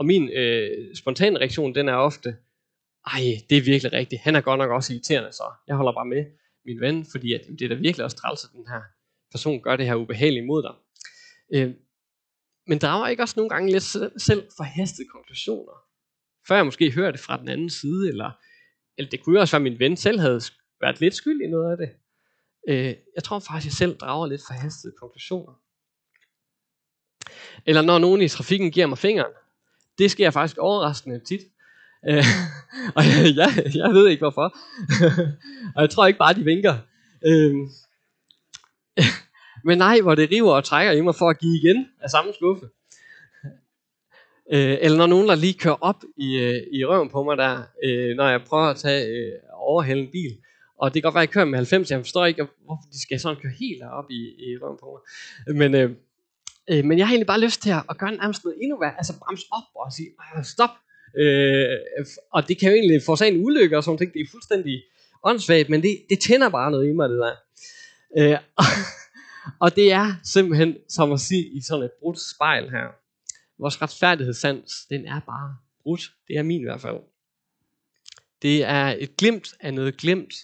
Og 0.00 0.06
min 0.06 0.28
øh, 0.28 0.96
spontane 0.96 1.38
reaktion, 1.38 1.74
den 1.74 1.88
er 1.88 1.94
ofte, 1.94 2.36
ej, 3.06 3.20
det 3.50 3.58
er 3.58 3.62
virkelig 3.62 3.92
rigtigt, 3.92 4.20
han 4.20 4.36
er 4.36 4.40
godt 4.40 4.58
nok 4.58 4.70
også 4.70 4.92
irriterende, 4.92 5.32
så 5.32 5.42
jeg 5.66 5.76
holder 5.76 5.92
bare 5.92 6.06
med 6.06 6.24
min 6.64 6.80
ven, 6.80 7.06
fordi 7.10 7.32
at, 7.32 7.40
det 7.58 7.62
er 7.64 7.68
da 7.68 7.74
virkelig 7.74 8.04
også 8.04 8.16
træls, 8.16 8.44
at 8.44 8.50
den 8.52 8.66
her 8.68 8.82
person 9.32 9.62
gør 9.62 9.76
det 9.76 9.86
her 9.86 9.94
ubehageligt 9.94 10.46
mod 10.46 10.62
dig. 10.62 10.74
Øh, 11.54 11.74
men 12.66 12.78
drager 12.78 13.08
ikke 13.08 13.22
også 13.22 13.34
nogle 13.36 13.50
gange 13.50 13.72
lidt 13.72 13.82
selv 14.22 14.42
forhastede 14.56 15.08
konklusioner? 15.08 15.76
Før 16.48 16.56
jeg 16.56 16.64
måske 16.64 16.90
hører 16.90 17.10
det 17.10 17.20
fra 17.20 17.40
den 17.40 17.48
anden 17.48 17.70
side, 17.70 18.08
eller, 18.08 18.30
eller 18.98 19.10
det 19.10 19.22
kunne 19.22 19.34
jo 19.36 19.40
også 19.40 19.56
være, 19.56 19.66
at 19.66 19.72
min 19.72 19.78
ven 19.78 19.96
selv 19.96 20.20
havde 20.20 20.40
været 20.80 21.00
lidt 21.00 21.14
skyld 21.14 21.40
i 21.40 21.46
noget 21.46 21.70
af 21.70 21.76
det. 21.76 21.90
Øh, 22.68 22.94
jeg 23.14 23.24
tror 23.24 23.38
faktisk, 23.38 23.62
at 23.62 23.64
jeg 23.64 23.72
selv 23.72 23.96
drager 23.98 24.26
lidt 24.26 24.42
forhastede 24.48 24.92
konklusioner. 25.00 25.54
Eller 27.66 27.82
når 27.82 27.98
nogen 27.98 28.22
i 28.22 28.28
trafikken 28.28 28.70
giver 28.70 28.86
mig 28.86 28.98
fingeren. 28.98 29.32
Det 30.00 30.10
sker 30.10 30.30
faktisk 30.30 30.58
overraskende 30.58 31.18
tit. 31.18 31.40
Øh, 32.08 32.24
og 32.96 33.02
jeg, 33.04 33.36
jeg, 33.36 33.50
jeg 33.74 33.90
ved 33.90 34.08
ikke 34.08 34.20
hvorfor. 34.20 34.56
og 35.76 35.82
jeg 35.82 35.90
tror 35.90 36.06
ikke 36.06 36.18
bare, 36.18 36.34
de 36.34 36.44
vinker. 36.44 36.74
Øh, 37.26 37.54
men 39.66 39.78
nej, 39.78 40.00
hvor 40.00 40.14
det 40.14 40.30
river 40.30 40.52
og 40.52 40.64
trækker 40.64 40.92
i 40.92 41.00
mig 41.00 41.14
for 41.14 41.30
at 41.30 41.38
give 41.38 41.56
igen 41.56 41.86
af 42.00 42.10
samme 42.10 42.32
skuffe. 42.34 42.66
Øh, 44.52 44.78
eller 44.80 44.98
når 44.98 45.06
nogen 45.06 45.28
der 45.28 45.34
lige 45.34 45.54
kører 45.54 45.78
op 45.80 46.04
i, 46.16 46.38
øh, 46.38 46.62
i 46.72 46.84
røven 46.84 47.08
på 47.08 47.22
mig 47.22 47.36
der, 47.36 47.62
øh, 47.84 48.16
når 48.16 48.28
jeg 48.28 48.44
prøver 48.44 48.64
at 48.64 48.76
tage 48.76 49.06
øh, 49.06 49.32
overhælde 49.52 50.02
en 50.02 50.10
bil. 50.12 50.38
Og 50.78 50.94
det 50.94 51.02
kan 51.02 51.06
godt 51.06 51.14
være, 51.14 51.22
at 51.22 51.28
jeg 51.28 51.32
kører 51.32 51.44
med 51.44 51.58
90, 51.58 51.90
jeg 51.90 52.00
forstår 52.00 52.26
ikke, 52.26 52.46
hvorfor 52.64 52.82
de 52.92 53.02
skal 53.02 53.20
sådan 53.20 53.40
køre 53.42 53.52
helt 53.60 53.82
op 53.82 54.10
i, 54.10 54.20
i 54.38 54.58
røven 54.62 54.78
på 54.80 55.00
mig. 55.46 55.56
Men, 55.56 55.74
øh, 55.74 55.96
øh, 56.70 56.84
men 56.84 56.98
jeg 56.98 57.06
har 57.06 57.12
egentlig 57.12 57.26
bare 57.26 57.40
lyst 57.40 57.62
til 57.62 57.70
at, 57.70 57.98
gøre 57.98 58.12
nærmest 58.12 58.44
noget 58.44 58.58
endnu 58.62 58.78
værre, 58.78 58.96
altså 58.96 59.18
bremse 59.18 59.46
op 59.50 59.68
og 59.74 59.92
sige, 59.92 60.08
stop. 60.42 60.70
Øh, 61.18 61.78
og 62.32 62.48
det 62.48 62.58
kan 62.58 62.68
jo 62.68 62.74
egentlig 62.74 63.02
forårsage 63.06 63.32
en 63.32 63.44
ulykke 63.44 63.76
og 63.76 63.84
sådan 63.84 63.98
noget, 64.00 64.14
det 64.14 64.20
er 64.20 64.30
fuldstændig 64.30 64.82
åndssvagt, 65.24 65.68
men 65.68 65.82
det, 65.82 66.02
det 66.10 66.18
tænder 66.20 66.48
bare 66.48 66.70
noget 66.70 66.88
i 66.88 66.92
mig, 66.92 67.08
det 67.08 67.18
der. 67.18 67.34
Øh, 68.18 68.38
og, 68.56 68.64
og 69.64 69.76
det 69.76 69.92
er 69.92 70.14
simpelthen 70.24 70.76
som 70.88 71.12
at 71.12 71.20
sige 71.20 71.46
i 71.46 71.60
sådan 71.60 71.84
et 71.84 71.92
brudt 72.00 72.18
spejl 72.34 72.70
her. 72.70 72.86
Vores 73.58 73.82
retfærdighedssans, 73.82 74.86
den 74.90 75.06
er 75.06 75.20
bare 75.20 75.56
brudt. 75.82 76.12
Det 76.28 76.36
er 76.36 76.42
min 76.42 76.60
i 76.60 76.64
hvert 76.64 76.80
fald. 76.80 76.96
Det 78.42 78.64
er 78.64 78.96
et 78.98 79.16
glimt 79.16 79.54
af 79.60 79.74
noget 79.74 79.96
glemt. 79.96 80.34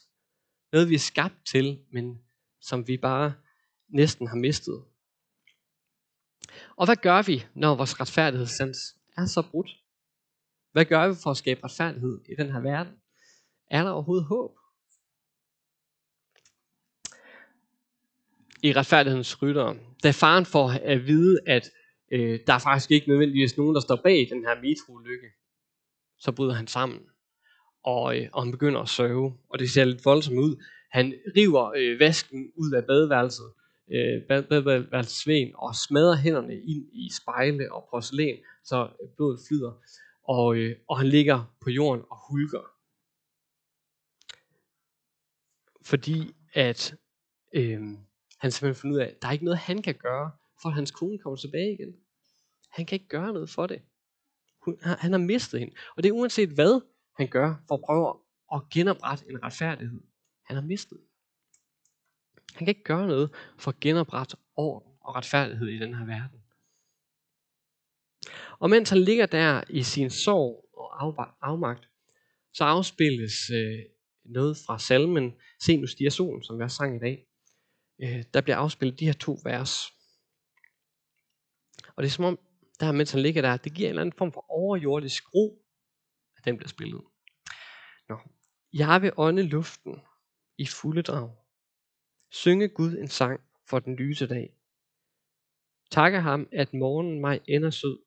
Noget 0.72 0.88
vi 0.88 0.94
er 0.94 0.98
skabt 0.98 1.46
til, 1.46 1.78
men 1.92 2.18
som 2.60 2.88
vi 2.88 2.96
bare 2.96 3.32
næsten 3.88 4.26
har 4.26 4.36
mistet. 4.36 4.82
Og 6.76 6.86
hvad 6.86 6.96
gør 6.96 7.22
vi, 7.22 7.44
når 7.54 7.74
vores 7.74 8.00
retfærdighedssans 8.00 8.78
er 9.16 9.26
så 9.26 9.42
brudt? 9.50 9.70
Hvad 10.72 10.84
gør 10.84 11.08
vi 11.08 11.14
for 11.22 11.30
at 11.30 11.36
skabe 11.36 11.64
retfærdighed 11.64 12.20
i 12.28 12.34
den 12.38 12.52
her 12.52 12.60
verden? 12.60 12.92
Er 13.70 13.82
der 13.82 13.90
overhovedet 13.90 14.26
håb? 14.26 14.50
I 18.62 18.72
retfærdighedens 18.72 19.42
rytter, 19.42 19.74
da 20.02 20.10
faren 20.10 20.46
får 20.46 20.68
at 20.68 21.06
vide, 21.06 21.38
at 21.46 21.70
øh, 22.12 22.40
der 22.46 22.54
er 22.54 22.58
faktisk 22.58 22.90
ikke 22.90 23.08
nødvendigvis 23.08 23.56
nogen, 23.56 23.74
der 23.74 23.80
står 23.80 23.96
bag 23.96 24.28
den 24.30 24.44
her 24.44 24.54
metroulykke, 24.54 25.26
så 26.18 26.32
bryder 26.32 26.54
han 26.54 26.66
sammen. 26.66 27.00
Og, 27.82 28.18
øh, 28.18 28.28
og 28.32 28.42
han 28.42 28.52
begynder 28.52 28.80
at 28.80 28.88
sørge, 28.88 29.34
og 29.48 29.58
det 29.58 29.70
ser 29.70 29.84
lidt 29.84 30.04
voldsomt 30.04 30.38
ud. 30.38 30.64
Han 30.90 31.14
river 31.36 31.72
øh, 31.76 32.00
vasken 32.00 32.52
ud 32.56 32.72
af 32.72 32.84
badeværelset, 32.84 33.52
øh, 33.92 35.04
Sven 35.04 35.52
og 35.54 35.74
smadrer 35.74 36.16
hænderne 36.16 36.54
ind 36.54 36.86
i 36.92 37.10
spejle 37.22 37.72
og 37.72 37.88
porcelæn, 37.90 38.38
så 38.64 38.88
blodet 39.16 39.40
flyder. 39.48 39.72
Og, 40.22 40.56
øh, 40.56 40.76
og 40.88 40.98
han 40.98 41.06
ligger 41.06 41.54
på 41.60 41.70
jorden 41.70 42.04
og 42.10 42.18
hulker. 42.28 42.72
Fordi 45.82 46.34
at 46.54 46.96
øh, 47.54 47.80
han 48.38 48.50
simpelthen 48.50 48.74
finder 48.74 48.96
ud 48.96 49.00
af, 49.00 49.06
at 49.06 49.22
der 49.22 49.28
er 49.28 49.32
ikke 49.32 49.44
noget, 49.44 49.58
han 49.58 49.82
kan 49.82 49.94
gøre, 49.94 50.30
for 50.62 50.68
at 50.68 50.74
hans 50.74 50.90
kone 50.90 51.18
kommer 51.18 51.36
tilbage 51.36 51.72
igen. 51.72 51.96
Han 52.70 52.86
kan 52.86 52.96
ikke 52.96 53.08
gøre 53.08 53.32
noget 53.32 53.50
for 53.50 53.66
det. 53.66 53.82
Hun, 54.64 54.78
han 54.82 55.12
har 55.12 55.18
mistet 55.18 55.60
hende. 55.60 55.74
Og 55.96 56.02
det 56.02 56.08
er 56.08 56.12
uanset 56.12 56.48
hvad 56.48 56.80
han 57.16 57.28
gør 57.28 57.54
for 57.68 57.74
at 57.74 57.80
prøve 57.80 58.14
at 58.54 58.68
genoprette 58.72 59.30
en 59.30 59.42
retfærdighed. 59.42 60.00
Han 60.44 60.56
har 60.56 60.62
mistet. 60.62 60.98
Han 62.56 62.66
kan 62.66 62.68
ikke 62.68 62.84
gøre 62.84 63.06
noget 63.06 63.30
for 63.58 63.70
at 63.70 63.80
genoprette 63.80 64.36
orden 64.56 64.92
og 65.00 65.14
retfærdighed 65.16 65.68
i 65.68 65.78
den 65.78 65.94
her 65.94 66.04
verden. 66.04 66.40
Og 68.58 68.70
mens 68.70 68.90
han 68.90 68.98
ligger 68.98 69.26
der 69.26 69.64
i 69.68 69.82
sin 69.82 70.10
sorg 70.10 70.68
og 70.74 71.22
afmagt, 71.42 71.88
så 72.52 72.64
afspilles 72.64 73.50
øh, 73.50 73.78
noget 74.24 74.56
fra 74.66 74.78
salmen 74.78 75.34
Se 75.60 75.76
nu 75.76 75.86
stiger 75.86 76.10
solen, 76.10 76.42
som 76.42 76.58
vi 76.58 76.62
har 76.62 76.68
sang 76.68 76.96
i 76.96 76.98
dag. 76.98 77.26
Øh, 78.02 78.24
der 78.34 78.40
bliver 78.40 78.56
afspillet 78.56 79.00
de 79.00 79.06
her 79.06 79.12
to 79.12 79.38
vers. 79.44 79.92
Og 81.96 82.02
det 82.02 82.08
er 82.08 82.12
som 82.12 82.24
om, 82.24 82.38
der 82.80 82.92
mens 82.92 83.12
han 83.12 83.22
ligger 83.22 83.42
der, 83.42 83.56
det 83.56 83.74
giver 83.74 83.88
en 83.88 83.90
eller 83.90 84.02
anden 84.02 84.18
form 84.18 84.32
for 84.32 84.50
overjordisk 84.50 85.34
ro, 85.34 85.62
at 86.36 86.44
den 86.44 86.56
bliver 86.56 86.68
spillet. 86.68 87.02
Nå. 88.08 88.18
Jeg 88.72 89.02
vil 89.02 89.12
ånde 89.16 89.42
luften 89.42 90.00
i 90.58 90.66
fulde 90.66 91.02
drag. 91.02 91.45
Synge 92.42 92.68
Gud 92.68 92.98
en 92.98 93.08
sang 93.08 93.40
for 93.68 93.78
den 93.78 93.96
lyse 93.96 94.26
dag. 94.26 94.56
Takke 95.90 96.20
ham, 96.20 96.48
at 96.52 96.74
morgenen 96.74 97.20
mig 97.20 97.40
ender 97.48 97.70
sød. 97.70 97.98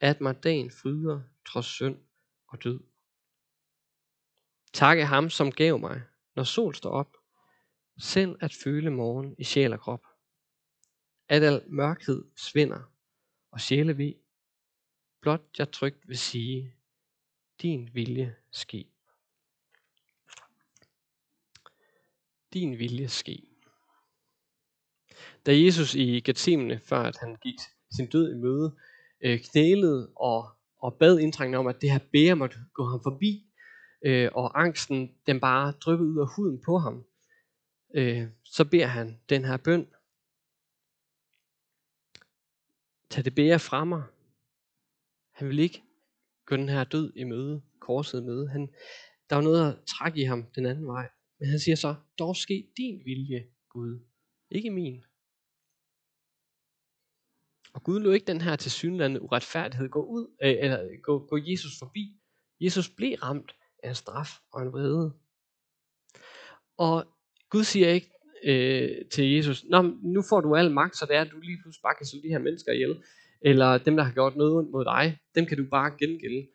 At 0.00 0.20
mig 0.20 0.44
dagen 0.44 0.70
fryder, 0.70 1.22
trods 1.46 1.66
synd 1.66 1.98
og 2.48 2.64
død. 2.64 2.80
Takke 4.72 5.04
ham, 5.06 5.30
som 5.30 5.52
gav 5.52 5.78
mig, 5.78 6.02
når 6.36 6.42
sol 6.42 6.74
står 6.74 6.90
op, 6.90 7.16
selv 7.98 8.36
at 8.40 8.54
føle 8.64 8.90
morgen 8.90 9.34
i 9.38 9.44
sjæl 9.44 9.72
og 9.72 9.80
krop. 9.80 10.06
At 11.28 11.42
al 11.42 11.62
mørkhed 11.66 12.24
svinder 12.36 12.92
og 13.50 13.60
sjæle 13.60 13.98
ved. 13.98 14.14
Blot 15.20 15.58
jeg 15.58 15.72
trygt 15.72 16.08
vil 16.08 16.18
sige, 16.18 16.74
din 17.62 17.94
vilje 17.94 18.36
ske. 18.50 18.91
Din 22.52 22.78
vilje 22.78 23.08
ske. 23.08 23.42
Da 25.46 25.62
Jesus 25.64 25.94
i 25.94 26.20
Gethsemane, 26.20 26.80
før 26.84 26.98
at 26.98 27.16
han 27.16 27.36
gik 27.42 27.54
sin 27.96 28.06
død 28.06 28.34
i 28.34 28.36
møde, 28.36 28.76
øh, 29.24 29.40
knælede 29.40 30.12
og, 30.16 30.50
og 30.78 30.94
bad 30.94 31.18
indtrængende 31.18 31.58
om, 31.58 31.66
at 31.66 31.80
det 31.80 31.90
her 31.90 31.98
bære 32.12 32.36
måtte 32.36 32.56
gå 32.74 32.84
ham 32.84 33.00
forbi, 33.02 33.46
øh, 34.04 34.30
og 34.34 34.60
angsten 34.60 35.14
den 35.26 35.40
bare 35.40 35.72
dryppede 35.72 36.08
ud 36.08 36.20
af 36.20 36.26
huden 36.36 36.62
på 36.64 36.78
ham, 36.78 37.04
øh, 37.94 38.28
så 38.44 38.64
beder 38.64 38.86
han 38.86 39.20
den 39.28 39.44
her 39.44 39.56
bøn. 39.56 39.86
Tag 43.10 43.24
det 43.24 43.34
bære 43.34 43.58
fra 43.58 43.84
mig. 43.84 44.02
Han 45.30 45.48
vil 45.48 45.58
ikke 45.58 45.82
gå 46.46 46.56
den 46.56 46.68
her 46.68 46.84
død 46.84 47.12
i 47.16 47.24
møde, 47.24 47.62
korset 47.80 48.20
i 48.20 48.24
møde. 48.24 48.48
Han, 48.48 48.68
der 49.30 49.36
var 49.36 49.42
noget 49.42 49.72
at 49.72 49.78
trække 49.84 50.20
i 50.20 50.24
ham 50.24 50.46
den 50.54 50.66
anden 50.66 50.86
vej. 50.86 51.08
Men 51.42 51.50
han 51.50 51.58
siger 51.58 51.76
så, 51.76 51.94
dog 52.18 52.36
ske 52.36 52.68
din 52.76 53.02
vilje, 53.04 53.46
Gud, 53.68 54.00
ikke 54.50 54.70
min. 54.70 55.04
Og 57.72 57.82
Gud 57.82 58.00
lå 58.00 58.10
ikke 58.10 58.26
den 58.26 58.40
her 58.40 58.56
tilsyneladende 58.56 59.22
uretfærdighed 59.22 59.88
gå 59.88 60.04
ud, 60.04 60.26
øh, 60.42 60.54
eller 60.60 61.00
gå, 61.02 61.26
gå 61.26 61.38
Jesus 61.46 61.78
forbi. 61.78 62.16
Jesus 62.60 62.90
blev 62.90 63.14
ramt 63.14 63.54
af 63.82 63.88
en 63.88 63.94
straf 63.94 64.30
og 64.52 64.62
en 64.62 64.72
vrede. 64.72 65.12
Og 66.76 67.06
Gud 67.50 67.64
siger 67.64 67.88
ikke 67.88 68.10
øh, 68.44 69.08
til 69.12 69.32
Jesus, 69.32 69.64
Nå, 69.64 69.82
nu 70.02 70.22
får 70.28 70.40
du 70.40 70.56
al 70.56 70.70
magt, 70.70 70.96
så 70.96 71.06
det 71.06 71.16
er, 71.16 71.20
at 71.20 71.30
du 71.30 71.40
lige 71.40 71.58
pludselig 71.62 71.82
bare 71.82 71.94
kan 71.94 72.06
slå 72.06 72.20
de 72.22 72.28
her 72.28 72.38
mennesker 72.38 72.72
ihjel. 72.72 73.02
Eller 73.40 73.78
dem, 73.78 73.96
der 73.96 74.02
har 74.02 74.12
gjort 74.12 74.36
noget 74.36 74.70
mod 74.70 74.84
dig, 74.84 75.18
dem 75.34 75.46
kan 75.46 75.56
du 75.56 75.64
bare 75.70 75.96
gengælde. 75.98 76.48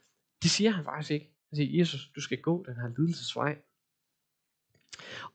Det 0.44 0.50
siger 0.52 0.72
han 0.72 0.84
faktisk 0.84 1.12
ikke. 1.12 1.34
Han 1.50 1.56
siger, 1.56 1.80
Jesus, 1.80 2.12
du 2.16 2.22
skal 2.22 2.42
gå 2.42 2.66
den 2.68 2.76
her 2.76 2.88
lidelsesvej. 2.98 3.58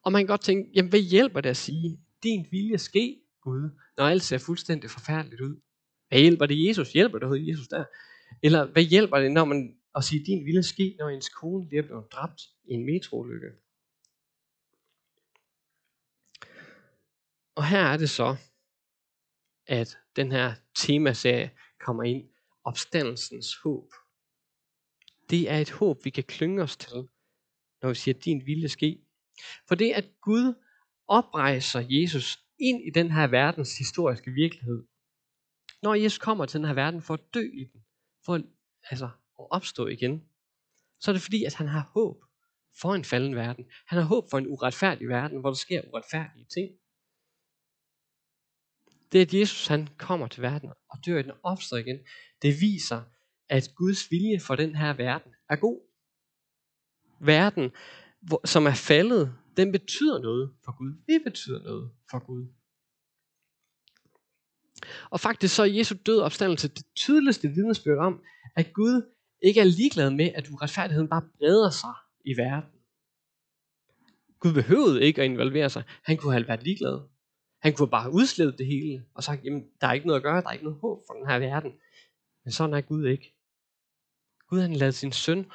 Og 0.02 0.12
man 0.12 0.21
kan 0.23 0.26
godt 0.26 0.40
tænke, 0.40 0.71
jamen 0.75 0.88
hvad 0.88 1.00
hjælper 1.00 1.40
det 1.40 1.50
at 1.50 1.57
sige, 1.57 2.00
din 2.23 2.47
vilje 2.50 2.78
ske, 2.78 3.21
Gud, 3.40 3.71
når 3.97 4.04
alt 4.04 4.23
ser 4.23 4.38
fuldstændig 4.38 4.90
forfærdeligt 4.90 5.40
ud? 5.40 5.61
Hvad 6.09 6.21
hjælper 6.21 6.47
det 6.47 6.69
Jesus? 6.69 6.92
Hjælper 6.92 7.19
det 7.19 7.28
hedder 7.28 7.52
Jesus 7.52 7.69
der? 7.69 7.85
Eller 8.42 8.64
hvad 8.66 8.83
hjælper 8.83 9.19
det, 9.19 9.33
når 9.33 9.45
man 9.45 9.76
at 9.95 10.04
sige, 10.04 10.25
din 10.25 10.45
vilje 10.45 10.62
ske, 10.62 10.97
når 10.99 11.09
ens 11.09 11.28
kone 11.28 11.69
lige 11.69 11.78
er 11.78 11.87
blevet 11.87 12.12
dræbt 12.12 12.42
i 12.64 12.73
en 12.73 12.87
metroulykke? 12.87 13.49
Og 17.54 17.69
her 17.69 17.85
er 17.85 17.97
det 17.97 18.11
så, 18.11 18.37
at 19.66 19.99
den 20.16 20.33
her 20.33 20.54
temaserie 20.75 21.50
kommer 21.81 22.02
ind, 22.02 22.28
opstandelsens 22.64 23.57
håb. 23.57 23.92
Det 25.31 25.50
er 25.50 25.59
et 25.59 25.71
håb, 25.71 26.04
vi 26.04 26.11
kan 26.11 26.25
klynge 26.25 26.62
os 26.62 26.76
til, 26.76 27.09
når 27.83 27.88
vi 27.88 27.95
siger, 27.95 28.19
din 28.19 28.47
vilje 28.47 28.69
ske. 28.69 29.04
For 29.69 29.75
det 29.75 29.93
at 29.93 30.21
Gud 30.21 30.55
oprejser 31.09 31.85
Jesus 31.89 32.39
ind 32.59 32.83
i 32.87 32.91
den 32.91 33.11
her 33.11 33.27
verdens 33.27 33.79
historiske 33.79 34.31
virkelighed. 34.31 34.85
Når 35.83 35.95
Jesus 35.95 36.19
kommer 36.19 36.47
til 36.47 36.61
den 36.61 36.67
her 36.67 36.75
verden 36.75 37.03
for 37.03 37.15
at 37.15 37.35
dø 37.35 37.41
i 37.41 37.65
den, 37.73 37.85
for 38.25 38.35
at, 38.35 38.45
altså, 38.91 39.05
at 39.39 39.47
opstå 39.51 39.87
igen, 39.87 40.25
så 41.01 41.11
er 41.11 41.12
det 41.12 41.23
fordi, 41.23 41.45
at 41.45 41.55
han 41.55 41.69
har 41.69 41.91
håb 41.95 42.25
for 42.81 42.95
en 42.95 43.05
falden 43.05 43.37
verden. 43.37 43.67
Han 43.87 43.99
har 43.99 44.05
håb 44.05 44.31
for 44.31 44.39
en 44.39 44.47
uretfærdig 44.47 45.09
verden, 45.09 45.41
hvor 45.41 45.51
der 45.51 45.57
sker 45.57 45.83
uretfærdige 45.93 46.45
ting. 46.45 46.71
Det 49.12 49.21
at 49.21 49.35
Jesus 49.35 49.67
han 49.67 49.89
kommer 49.99 50.29
til 50.29 50.43
verden 50.43 50.73
og 50.89 50.99
dør 51.07 51.19
i 51.19 51.23
den 51.23 51.33
opstår 51.43 51.77
igen, 51.77 51.99
det 52.43 52.61
viser, 52.61 53.03
at 53.49 53.73
Guds 53.77 54.11
vilje 54.11 54.41
for 54.41 54.57
den 54.57 54.75
her 54.75 54.93
verden 54.93 55.35
er 55.49 55.57
god. 55.57 55.81
Verden, 57.21 57.73
som 58.45 58.67
er 58.67 58.75
faldet, 58.75 59.35
den 59.57 59.73
betyder 59.73 60.19
noget 60.19 60.52
for 60.64 60.79
Gud. 60.79 60.93
Vi 61.07 61.19
betyder 61.25 61.62
noget 61.62 61.91
for 62.11 62.19
Gud. 62.19 62.47
Og 65.11 65.21
faktisk 65.21 65.55
så 65.55 65.62
er 65.62 65.67
Jesu 65.67 65.95
død 66.07 66.21
opstandelse 66.21 66.69
det 66.69 66.87
tydeligste 66.97 67.49
vidnesbyrd 67.49 67.99
om, 67.99 68.23
at 68.57 68.73
Gud 68.73 69.02
ikke 69.43 69.61
er 69.61 69.64
ligeglad 69.64 70.11
med, 70.11 70.31
at 70.35 70.49
uretfærdigheden 70.50 71.09
bare 71.09 71.23
breder 71.38 71.71
sig 71.71 71.95
i 72.25 72.37
verden. 72.37 72.71
Gud 74.41 74.52
behøvede 74.52 75.02
ikke 75.02 75.23
at 75.23 75.31
involvere 75.31 75.71
sig. 75.71 75.83
Han 76.02 76.17
kunne 76.17 76.33
have 76.33 76.49
været 76.49 76.62
ligeglad. 76.62 77.00
Han 77.62 77.75
kunne 77.75 77.91
bare 77.91 78.12
udslæde 78.12 78.57
det 78.59 78.67
hele 78.67 79.05
og 79.14 79.25
sagt, 79.25 79.45
jamen 79.45 79.64
der 79.81 79.87
er 79.87 79.93
ikke 79.93 80.07
noget 80.07 80.21
at 80.21 80.23
gøre, 80.23 80.43
der 80.43 80.49
er 80.49 80.52
ikke 80.52 80.64
noget 80.64 80.81
håb 80.81 81.02
for 81.07 81.14
den 81.14 81.26
her 81.26 81.38
verden. 81.38 81.73
Men 82.45 82.52
sådan 82.52 82.75
er 82.75 82.81
Gud 82.81 83.07
ikke. 83.07 83.35
Gud 84.49 84.61
han 84.61 84.73
lader 84.73 84.93
sin 84.93 85.12
søn 85.12 85.47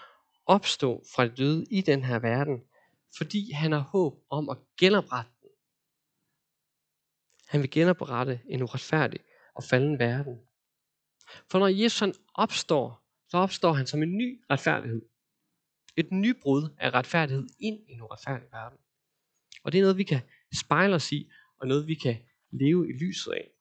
opstå 0.48 1.04
fra 1.16 1.24
det 1.28 1.38
døde 1.38 1.66
i 1.72 1.82
den 1.82 2.04
her 2.04 2.20
verden, 2.20 2.64
fordi 3.18 3.52
han 3.52 3.72
har 3.72 3.80
håb 3.80 4.26
om 4.30 4.50
at 4.50 4.58
genoprette 4.80 5.32
den. 5.42 5.50
Han 7.48 7.62
vil 7.62 7.72
genoprette 7.72 8.42
en 8.50 8.62
uretfærdig 8.62 9.20
og 9.56 9.64
falden 9.64 10.00
verden. 10.00 10.40
For 11.52 11.60
når 11.60 11.68
Jesus 11.68 12.00
han 12.00 12.14
opstår, 12.34 13.04
så 13.30 13.38
opstår 13.38 13.74
han 13.74 13.88
som 13.88 14.04
en 14.04 14.18
ny 14.18 14.42
retfærdighed. 14.50 15.02
Et 15.96 16.12
nybrud 16.12 16.70
af 16.78 16.94
retfærdighed 16.94 17.48
ind 17.60 17.80
i 17.90 17.92
en 17.92 18.02
uretfærdig 18.02 18.48
verden. 18.52 18.80
Og 19.64 19.72
det 19.72 19.78
er 19.78 19.82
noget, 19.82 19.98
vi 19.98 20.04
kan 20.04 20.22
spejle 20.60 20.96
os 20.96 21.12
i, 21.12 21.32
og 21.60 21.68
noget, 21.68 21.88
vi 21.88 21.96
kan 21.96 22.18
leve 22.52 22.90
i 22.90 22.92
lyset 22.92 23.32
af. 23.32 23.52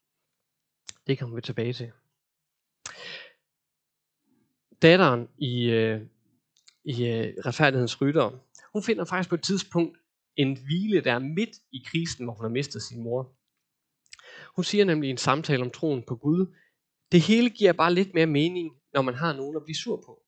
Det 1.07 1.19
kommer 1.19 1.37
vi 1.37 1.43
tilbage 1.43 1.73
til. 1.73 1.93
Datteren 4.83 5.29
i, 5.39 5.71
øh, 5.71 6.07
i 6.87 7.07
øh, 7.07 7.35
retfærdighedens 7.47 8.01
rytter, 8.01 8.31
hun 8.73 8.83
finder 8.83 9.05
faktisk 9.05 9.29
på 9.29 9.35
et 9.35 9.43
tidspunkt 9.43 9.99
en 10.37 10.59
hvile, 10.65 11.01
der 11.01 11.13
er 11.13 11.19
midt 11.19 11.57
i 11.73 11.85
krisen, 11.87 12.25
hvor 12.25 12.35
hun 12.35 12.45
har 12.45 12.51
mistet 12.51 12.83
sin 12.83 13.03
mor. 13.03 13.33
Hun 14.57 14.65
siger 14.65 14.85
nemlig 14.85 15.09
i 15.09 15.11
en 15.11 15.17
samtale 15.17 15.63
om 15.63 15.71
troen 15.71 16.03
på 16.03 16.17
Gud, 16.17 16.55
det 17.13 17.21
hele 17.21 17.51
giver 17.51 17.73
bare 17.73 17.95
lidt 17.95 18.15
mere 18.15 18.27
mening, 18.27 18.77
når 18.93 19.03
man 19.03 19.15
har 19.15 19.33
nogen 19.33 19.57
at 19.57 19.63
blive 19.65 19.77
sur 19.77 19.97
på. 19.97 20.23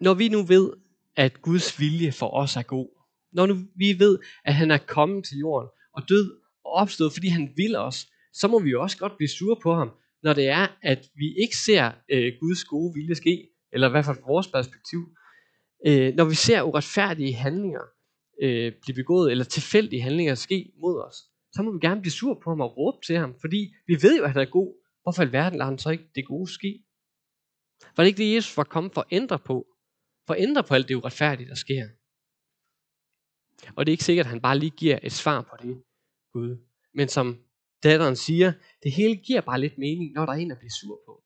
Når 0.00 0.14
vi 0.14 0.28
nu 0.28 0.42
ved, 0.42 0.72
at 1.16 1.42
Guds 1.42 1.80
vilje 1.80 2.12
for 2.12 2.30
os 2.30 2.56
er 2.56 2.62
god, 2.62 2.88
når 3.32 3.46
nu 3.46 3.54
vi 3.74 3.98
ved, 3.98 4.18
at 4.44 4.54
han 4.54 4.70
er 4.70 4.78
kommet 4.78 5.24
til 5.24 5.38
jorden 5.38 5.68
og 5.92 6.08
død 6.08 6.40
og 6.64 6.72
opstået, 6.72 7.12
fordi 7.12 7.28
han 7.28 7.52
vil 7.56 7.76
os, 7.76 8.06
så 8.32 8.48
må 8.48 8.58
vi 8.58 8.70
jo 8.70 8.82
også 8.82 8.98
godt 8.98 9.16
blive 9.16 9.28
sure 9.28 9.56
på 9.62 9.74
ham, 9.74 9.90
når 10.22 10.32
det 10.32 10.48
er, 10.48 10.66
at 10.82 11.06
vi 11.14 11.34
ikke 11.42 11.56
ser 11.56 11.92
øh, 12.10 12.32
Guds 12.40 12.64
gode 12.64 12.94
vilje 12.94 13.14
ske, 13.14 13.48
eller 13.72 13.88
i 13.88 13.90
hvert 13.90 14.04
fald 14.04 14.16
fra 14.16 14.32
vores 14.32 14.48
perspektiv. 14.48 15.00
Øh, 15.86 16.14
når 16.14 16.24
vi 16.24 16.34
ser 16.34 16.62
uretfærdige 16.62 17.34
handlinger 17.34 17.84
øh, 18.42 18.72
blive 18.82 18.94
begået, 18.94 19.30
eller 19.30 19.44
tilfældige 19.44 20.02
handlinger 20.02 20.34
ske 20.34 20.72
mod 20.80 21.04
os, 21.06 21.16
så 21.52 21.62
må 21.62 21.72
vi 21.72 21.78
gerne 21.86 22.00
blive 22.00 22.12
sur 22.12 22.40
på 22.44 22.50
ham 22.50 22.60
og 22.60 22.76
råbe 22.76 22.98
til 23.06 23.16
ham, 23.16 23.34
fordi 23.40 23.60
vi 23.86 23.94
ved 24.02 24.18
jo, 24.18 24.24
at 24.24 24.32
han 24.32 24.40
er 24.40 24.50
god. 24.50 24.82
Hvorfor 25.02 25.22
i 25.22 25.32
verden 25.32 25.58
lader 25.58 25.70
han 25.70 25.78
så 25.78 25.90
ikke 25.90 26.10
det 26.14 26.26
gode 26.26 26.52
ske? 26.52 26.84
Var 27.96 28.04
det 28.04 28.06
ikke 28.08 28.18
det, 28.18 28.34
Jesus 28.34 28.56
var 28.56 28.64
kommet 28.64 28.94
for 28.94 29.00
at 29.00 29.06
ændre 29.10 29.38
på? 29.38 29.66
For 30.26 30.34
at 30.34 30.42
ændre 30.42 30.64
på 30.64 30.74
alt 30.74 30.88
det 30.88 30.94
uretfærdige, 30.94 31.48
der 31.48 31.54
sker. 31.54 31.88
Og 33.76 33.86
det 33.86 33.90
er 33.90 33.94
ikke 33.94 34.04
sikkert, 34.04 34.26
at 34.26 34.30
han 34.30 34.40
bare 34.40 34.58
lige 34.58 34.70
giver 34.70 34.98
et 35.02 35.12
svar 35.12 35.40
på 35.42 35.56
det, 35.62 35.82
Gud. 36.32 36.56
Men 36.94 37.08
som 37.08 37.38
datteren 37.82 38.16
siger, 38.16 38.52
det 38.82 38.92
hele 38.92 39.16
giver 39.16 39.40
bare 39.40 39.60
lidt 39.60 39.78
mening, 39.78 40.12
når 40.12 40.26
der 40.26 40.32
er 40.32 40.36
en 40.36 40.50
at 40.50 40.58
blive 40.58 40.70
sur 40.70 41.02
på. 41.06 41.24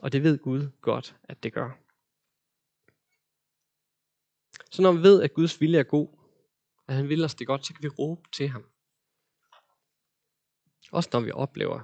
Og 0.00 0.12
det 0.12 0.22
ved 0.22 0.38
Gud 0.38 0.70
godt, 0.80 1.16
at 1.24 1.42
det 1.42 1.52
gør. 1.52 1.70
Så 4.70 4.82
når 4.82 4.92
vi 4.92 5.02
ved, 5.02 5.22
at 5.22 5.34
Guds 5.34 5.60
vilje 5.60 5.78
er 5.78 5.82
god, 5.82 6.08
at 6.88 6.94
han 6.94 7.08
vil 7.08 7.24
os 7.24 7.34
det 7.34 7.46
godt, 7.46 7.66
så 7.66 7.74
kan 7.74 7.82
vi 7.82 7.88
råbe 7.88 8.22
til 8.36 8.48
ham. 8.48 8.64
Også 10.92 11.10
når 11.12 11.20
vi 11.20 11.30
oplever 11.30 11.80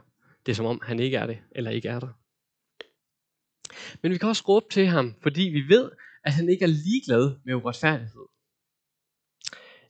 det, 0.46 0.56
som 0.56 0.66
om 0.66 0.80
han 0.82 1.00
ikke 1.00 1.16
er 1.16 1.26
det, 1.26 1.42
eller 1.50 1.70
ikke 1.70 1.88
er 1.88 2.00
der. 2.00 2.12
Men 4.02 4.12
vi 4.12 4.18
kan 4.18 4.28
også 4.28 4.44
råbe 4.48 4.66
til 4.70 4.86
ham, 4.86 5.14
fordi 5.22 5.42
vi 5.42 5.74
ved, 5.74 5.90
at 6.24 6.32
han 6.32 6.48
ikke 6.48 6.62
er 6.62 6.68
ligeglad 6.68 7.40
med 7.44 7.54
uretfærdighed. 7.54 8.26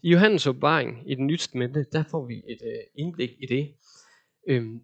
I 0.04 0.11
Johannes 0.11 0.47
åbenbaring 0.47 1.11
i 1.11 1.14
den 1.14 1.26
nye 1.26 1.37
testamente, 1.37 1.87
der 1.92 2.04
får 2.11 2.26
vi 2.26 2.35
et 2.35 2.62
øh, 2.62 2.85
indblik 2.94 3.30
i 3.38 3.47
det. 3.47 3.75
Øhm, 4.49 4.80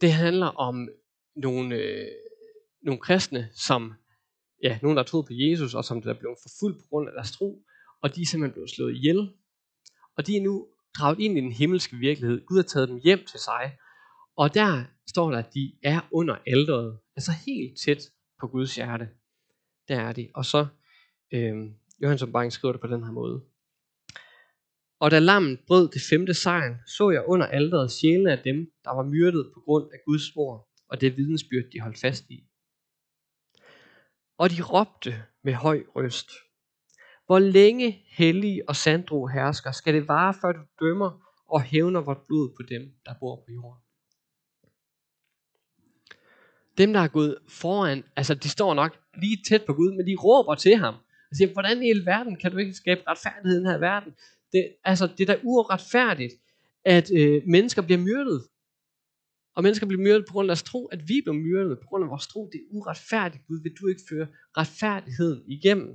det 0.00 0.12
handler 0.12 0.46
om 0.46 0.88
nogle, 1.36 1.76
øh, 1.76 2.08
nogle 2.82 3.00
kristne, 3.00 3.48
som, 3.52 3.92
ja, 4.62 4.78
nogen 4.82 4.96
der 4.96 5.02
troede 5.02 5.26
på 5.26 5.32
Jesus, 5.32 5.74
og 5.74 5.84
som 5.84 6.02
der 6.02 6.14
blev 6.14 6.36
forfulgt 6.42 6.78
på 6.78 6.86
grund 6.88 7.08
af 7.08 7.12
deres 7.14 7.32
tro, 7.32 7.62
og 8.02 8.16
de 8.16 8.22
er 8.22 8.26
simpelthen 8.26 8.52
blevet 8.52 8.70
slået 8.70 8.96
ihjel. 8.96 9.30
Og 10.16 10.26
de 10.26 10.36
er 10.36 10.42
nu 10.42 10.68
draget 10.98 11.20
ind 11.20 11.38
i 11.38 11.40
den 11.40 11.52
himmelske 11.52 11.96
virkelighed. 11.96 12.46
Gud 12.46 12.56
har 12.56 12.62
taget 12.62 12.88
dem 12.88 13.00
hjem 13.04 13.24
til 13.30 13.40
sig. 13.40 13.76
Og 14.36 14.54
der 14.54 14.84
står 15.08 15.30
der, 15.30 15.38
at 15.38 15.54
de 15.54 15.72
er 15.82 16.00
under 16.12 16.36
alderet, 16.46 16.98
altså 17.16 17.32
helt 17.46 17.78
tæt 17.84 18.02
på 18.40 18.46
Guds 18.46 18.74
hjerte. 18.74 19.08
Der 19.88 20.00
er 20.00 20.12
de. 20.12 20.28
Og 20.34 20.44
så, 20.44 20.66
øh, 21.32 21.54
Johannes 22.02 22.22
Åbenbaring 22.22 22.52
skriver 22.52 22.72
det 22.72 22.80
på 22.80 22.86
den 22.86 23.04
her 23.04 23.12
måde. 23.12 23.44
Og 24.98 25.10
da 25.10 25.18
lammet 25.18 25.60
brød 25.66 25.88
det 25.88 26.02
femte 26.10 26.34
sejren, 26.34 26.74
så 26.86 27.10
jeg 27.10 27.24
under 27.26 27.46
alderet 27.46 27.92
sjælene 27.92 28.32
af 28.32 28.38
dem, 28.38 28.72
der 28.84 28.94
var 28.94 29.02
myrdet 29.02 29.50
på 29.54 29.60
grund 29.60 29.90
af 29.92 29.98
Guds 30.06 30.36
ord, 30.36 30.68
og 30.88 31.00
det 31.00 31.16
vidensbyrd, 31.16 31.64
de 31.72 31.80
holdt 31.80 32.00
fast 32.00 32.24
i. 32.30 32.44
Og 34.38 34.50
de 34.50 34.62
råbte 34.62 35.22
med 35.44 35.52
høj 35.52 35.82
røst. 35.94 36.30
Hvor 37.26 37.38
længe 37.38 38.04
hellig 38.08 38.68
og 38.68 38.76
sandro 38.76 39.26
hersker, 39.26 39.70
skal 39.72 39.94
det 39.94 40.08
vare, 40.08 40.34
før 40.34 40.52
du 40.52 40.60
dømmer 40.80 41.10
og 41.48 41.62
hævner 41.62 42.00
vort 42.00 42.22
blod 42.26 42.56
på 42.56 42.62
dem, 42.68 42.82
der 43.06 43.14
bor 43.20 43.36
på 43.36 43.52
jorden. 43.52 43.82
Dem, 46.78 46.92
der 46.92 47.00
er 47.00 47.08
gået 47.08 47.38
foran, 47.48 48.04
altså 48.16 48.34
de 48.34 48.48
står 48.48 48.74
nok 48.74 48.98
lige 49.20 49.38
tæt 49.48 49.64
på 49.66 49.72
Gud, 49.72 49.92
men 49.96 50.06
de 50.06 50.16
råber 50.24 50.54
til 50.54 50.76
ham. 50.76 50.94
Og 51.30 51.36
siger, 51.36 51.52
hvordan 51.52 51.82
i 51.82 51.86
hele 51.86 52.06
verden 52.06 52.36
kan 52.36 52.52
du 52.52 52.58
ikke 52.58 52.74
skabe 52.74 53.00
retfærdighed 53.06 53.56
i 53.56 53.60
den 53.60 53.70
her 53.70 53.78
verden? 53.78 54.14
Det, 54.56 54.76
altså, 54.84 55.06
det 55.06 55.28
er 55.28 55.34
da 55.34 55.40
uretfærdigt, 55.42 56.34
at 56.84 57.10
øh, 57.18 57.42
mennesker 57.46 57.82
bliver 57.82 57.98
myrdet. 57.98 58.48
Og 59.56 59.62
mennesker 59.62 59.86
bliver 59.86 60.02
myrdet 60.02 60.24
på 60.28 60.32
grund 60.32 60.46
af 60.46 60.48
deres 60.48 60.62
tro, 60.62 60.86
at 60.86 61.00
vi 61.08 61.20
bliver 61.24 61.40
myrdet 61.48 61.78
på 61.78 61.86
grund 61.88 62.04
af 62.04 62.10
vores 62.10 62.26
tro. 62.26 62.50
Det 62.52 62.58
er 62.60 62.76
uretfærdigt, 62.76 63.46
Gud. 63.46 63.62
Vil 63.62 63.72
du 63.80 63.86
ikke 63.86 64.02
føre 64.10 64.26
retfærdigheden 64.56 65.42
igennem? 65.46 65.88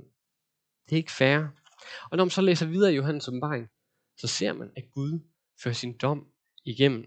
Det 0.84 0.92
er 0.92 0.96
ikke 0.96 1.12
fair. 1.12 1.38
Og 2.10 2.16
når 2.16 2.24
man 2.24 2.30
så 2.30 2.42
læser 2.42 2.66
videre 2.66 2.92
i 2.92 2.96
Johannes 2.96 3.28
åbenbaring, 3.28 3.68
så 4.16 4.26
ser 4.26 4.52
man, 4.52 4.70
at 4.76 4.90
Gud 4.90 5.20
fører 5.62 5.74
sin 5.74 5.96
dom 5.96 6.26
igennem. 6.64 7.04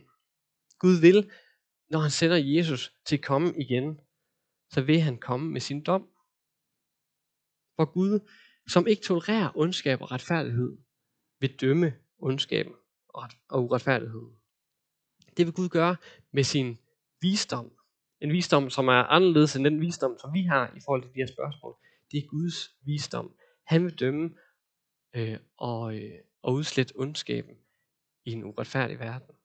Gud 0.80 1.02
vil, 1.02 1.32
når 1.90 2.00
han 2.00 2.12
sender 2.12 2.38
Jesus 2.38 2.94
til 3.06 3.18
at 3.18 3.24
komme 3.24 3.54
igen, 3.64 4.00
så 4.70 4.82
vil 4.82 5.00
han 5.02 5.18
komme 5.18 5.52
med 5.52 5.62
sin 5.62 5.84
dom. 5.84 6.02
For 7.76 7.94
Gud, 7.94 8.20
som 8.68 8.88
ikke 8.88 9.04
tolererer 9.04 9.58
ondskab 9.58 10.02
og 10.02 10.12
retfærdighed, 10.12 10.78
vil 11.40 11.62
dømme 11.62 11.94
ondskaben 12.20 12.74
og 13.50 13.64
uretfærdigheden. 13.64 14.36
Det 15.38 15.46
vil 15.46 15.54
Gud 15.54 15.70
gøre 15.70 15.96
med 16.32 16.44
sin 16.44 16.78
visdom. 17.22 17.72
En 18.22 18.32
visdom, 18.32 18.70
som 18.70 18.88
er 18.88 19.04
anderledes 19.04 19.56
end 19.56 19.66
den 19.66 19.82
visdom, 19.82 20.18
som 20.22 20.34
vi 20.34 20.42
har 20.42 20.74
i 20.78 20.80
forhold 20.86 21.02
til 21.02 21.12
de 21.14 21.20
her 21.20 21.28
spørgsmål. 21.28 21.76
Det 22.12 22.18
er 22.18 22.28
Guds 22.28 22.76
visdom. 22.82 23.36
Han 23.64 23.84
vil 23.84 24.00
dømme 24.00 24.36
øh, 25.16 25.38
og, 25.58 25.96
øh, 25.96 26.20
og 26.42 26.54
udslette 26.54 26.94
ondskaben 26.96 27.56
i 28.26 28.32
en 28.32 28.44
uretfærdig 28.44 29.00
verden. 29.00 29.36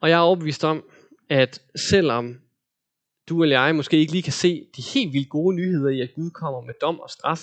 Og 0.00 0.10
jeg 0.10 0.16
er 0.16 0.20
overbevist 0.20 0.64
om, 0.64 0.90
at 1.28 1.62
selvom 1.76 2.40
du 3.28 3.42
eller 3.42 3.60
jeg 3.60 3.76
måske 3.76 3.96
ikke 3.96 4.12
lige 4.12 4.22
kan 4.22 4.32
se 4.32 4.68
de 4.76 4.82
helt 4.94 5.12
vildt 5.12 5.28
gode 5.28 5.56
nyheder 5.56 5.90
i, 5.90 6.00
at 6.00 6.14
Gud 6.14 6.30
kommer 6.30 6.60
med 6.60 6.74
dom 6.80 7.00
og 7.00 7.10
straf, 7.10 7.40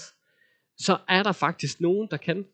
så 0.77 0.99
er 1.07 1.23
der 1.23 1.31
faktisk 1.31 1.81
nogen, 1.81 2.07
der 2.11 2.17
kan. 2.17 2.47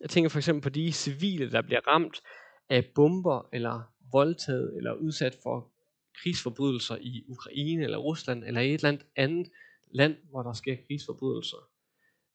Jeg 0.00 0.10
tænker 0.10 0.28
for 0.28 0.38
eksempel 0.38 0.62
på 0.62 0.68
de 0.68 0.92
civile, 0.92 1.50
der 1.50 1.62
bliver 1.62 1.80
ramt 1.86 2.20
af 2.68 2.90
bomber, 2.94 3.48
eller 3.52 3.82
voldtaget, 4.12 4.76
eller 4.76 4.94
udsat 4.94 5.36
for 5.42 5.72
krigsforbrydelser 6.14 6.96
i 6.96 7.24
Ukraine, 7.28 7.84
eller 7.84 7.98
Rusland, 7.98 8.44
eller 8.44 8.60
et 8.60 8.74
eller 8.74 8.88
andet 8.88 9.06
andet 9.16 9.48
land, 9.90 10.16
hvor 10.30 10.42
der 10.42 10.52
sker 10.52 10.76
krigsforbrydelser, 10.86 11.70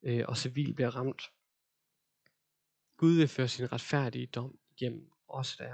øh, 0.04 0.24
og 0.28 0.38
civil 0.38 0.74
bliver 0.74 0.96
ramt. 0.96 1.22
Gud 2.98 3.16
vil 3.18 3.28
føre 3.28 3.48
sin 3.48 3.72
retfærdige 3.72 4.28
dom 4.28 4.60
igennem 4.78 5.12
os 5.28 5.58
der. 5.58 5.74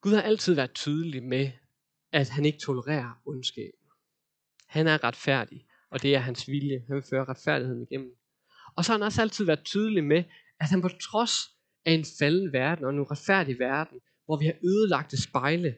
Gud 0.00 0.14
har 0.14 0.22
altid 0.22 0.54
været 0.54 0.74
tydelig 0.74 1.22
med, 1.22 1.52
at 2.14 2.28
han 2.28 2.44
ikke 2.44 2.58
tolererer 2.58 3.22
ondskab. 3.24 3.72
Han 4.66 4.86
er 4.86 5.04
retfærdig, 5.04 5.66
og 5.90 6.02
det 6.02 6.14
er 6.14 6.18
hans 6.18 6.48
vilje. 6.48 6.84
Han 6.86 6.96
vil 6.96 7.04
føre 7.10 7.24
retfærdigheden 7.24 7.82
igennem. 7.82 8.16
Og 8.76 8.84
så 8.84 8.92
har 8.92 8.98
han 8.98 9.06
også 9.06 9.22
altid 9.22 9.44
været 9.44 9.64
tydelig 9.64 10.04
med, 10.04 10.24
at 10.60 10.68
han 10.70 10.82
på 10.82 10.88
trods 10.88 11.32
af 11.84 11.92
en 11.92 12.04
falden 12.18 12.52
verden 12.52 12.84
og 12.84 12.90
en 12.90 12.98
uretfærdig 12.98 13.58
verden, 13.58 14.00
hvor 14.24 14.38
vi 14.38 14.44
har 14.44 14.54
ødelagte 14.64 15.22
spejle, 15.22 15.76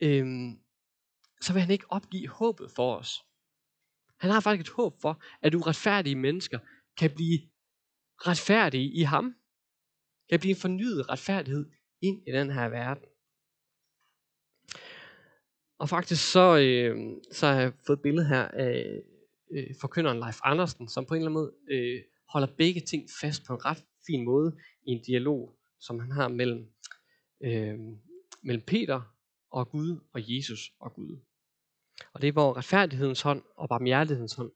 øhm, 0.00 0.58
så 1.40 1.52
vil 1.52 1.62
han 1.62 1.70
ikke 1.70 1.92
opgive 1.92 2.28
håbet 2.28 2.70
for 2.76 2.96
os. 2.96 3.10
Han 4.18 4.30
har 4.30 4.40
faktisk 4.40 4.68
et 4.68 4.74
håb 4.76 5.00
for, 5.00 5.22
at 5.42 5.54
uretfærdige 5.54 6.16
mennesker 6.16 6.58
kan 6.98 7.10
blive 7.14 7.38
retfærdige 8.26 8.92
i 8.92 9.02
ham. 9.02 9.34
Kan 10.30 10.40
blive 10.40 10.50
en 10.50 10.60
fornyet 10.60 11.08
retfærdighed 11.08 11.70
ind 12.00 12.28
i 12.28 12.32
den 12.32 12.50
her 12.50 12.68
verden. 12.68 13.04
Og 15.80 15.88
faktisk 15.88 16.32
så, 16.32 16.58
øh, 16.58 16.96
så 17.32 17.46
har 17.46 17.60
jeg 17.60 17.72
fået 17.86 17.96
et 17.96 18.02
billede 18.02 18.26
her 18.26 18.48
af 18.48 19.02
øh, 19.52 19.74
forkynderen 19.80 20.18
Leif 20.18 20.38
Andersen, 20.44 20.88
som 20.88 21.06
på 21.06 21.14
en 21.14 21.20
eller 21.20 21.30
anden 21.30 21.40
måde 21.40 21.52
øh, 21.70 22.02
holder 22.28 22.48
begge 22.58 22.80
ting 22.80 23.08
fast 23.20 23.42
på 23.46 23.52
en 23.52 23.64
ret 23.64 23.84
fin 24.06 24.24
måde 24.24 24.56
i 24.86 24.90
en 24.90 25.02
dialog, 25.02 25.58
som 25.80 26.00
han 26.00 26.10
har 26.10 26.28
mellem, 26.28 26.66
øh, 27.44 27.78
mellem 28.42 28.62
Peter 28.66 29.00
og 29.50 29.70
Gud 29.70 30.00
og 30.12 30.20
Jesus 30.36 30.72
og 30.80 30.94
Gud. 30.94 31.18
Og 32.12 32.22
det 32.22 32.28
er, 32.28 32.32
hvor 32.32 32.56
retfærdighedens 32.56 33.20
hånd 33.20 33.42
og 33.56 33.68
barmhjertighedens 33.68 34.34
hånd 34.34 34.52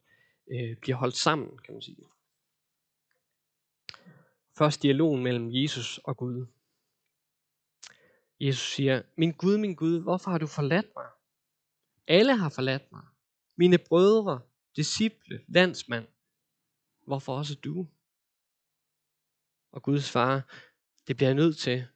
øh, 0.53 0.77
bliver 0.81 0.97
holdt 0.97 1.17
sammen, 1.17 1.59
kan 1.59 1.75
man 1.75 1.83
sige. 1.83 2.05
Først 4.59 4.83
dialogen 4.83 5.23
mellem 5.23 5.49
Jesus 5.53 5.99
og 5.99 6.17
Gud. 6.17 6.47
Jesus 8.47 8.75
siger, 8.75 9.03
min 9.17 9.33
Gud, 9.33 9.59
min 9.59 9.75
Gud, 9.75 10.03
hvorfor 10.03 10.31
har 10.31 10.39
du 10.39 10.47
forladt 10.47 10.87
mig? 10.97 11.07
Alle 12.07 12.37
har 12.37 12.49
forladt 12.49 12.93
mig. 12.93 13.07
Mine 13.57 13.79
brødre, 13.79 14.41
disciple, 14.77 15.45
landsmand. 15.49 16.07
Hvorfor 17.07 17.37
også 17.39 17.55
du? 17.55 17.89
Og 19.73 19.83
Gud 19.83 20.01
svarer, 20.01 20.41
det 21.07 21.17
bliver 21.17 21.29
jeg 21.29 21.35
nødt 21.35 21.59
til. 21.59 21.87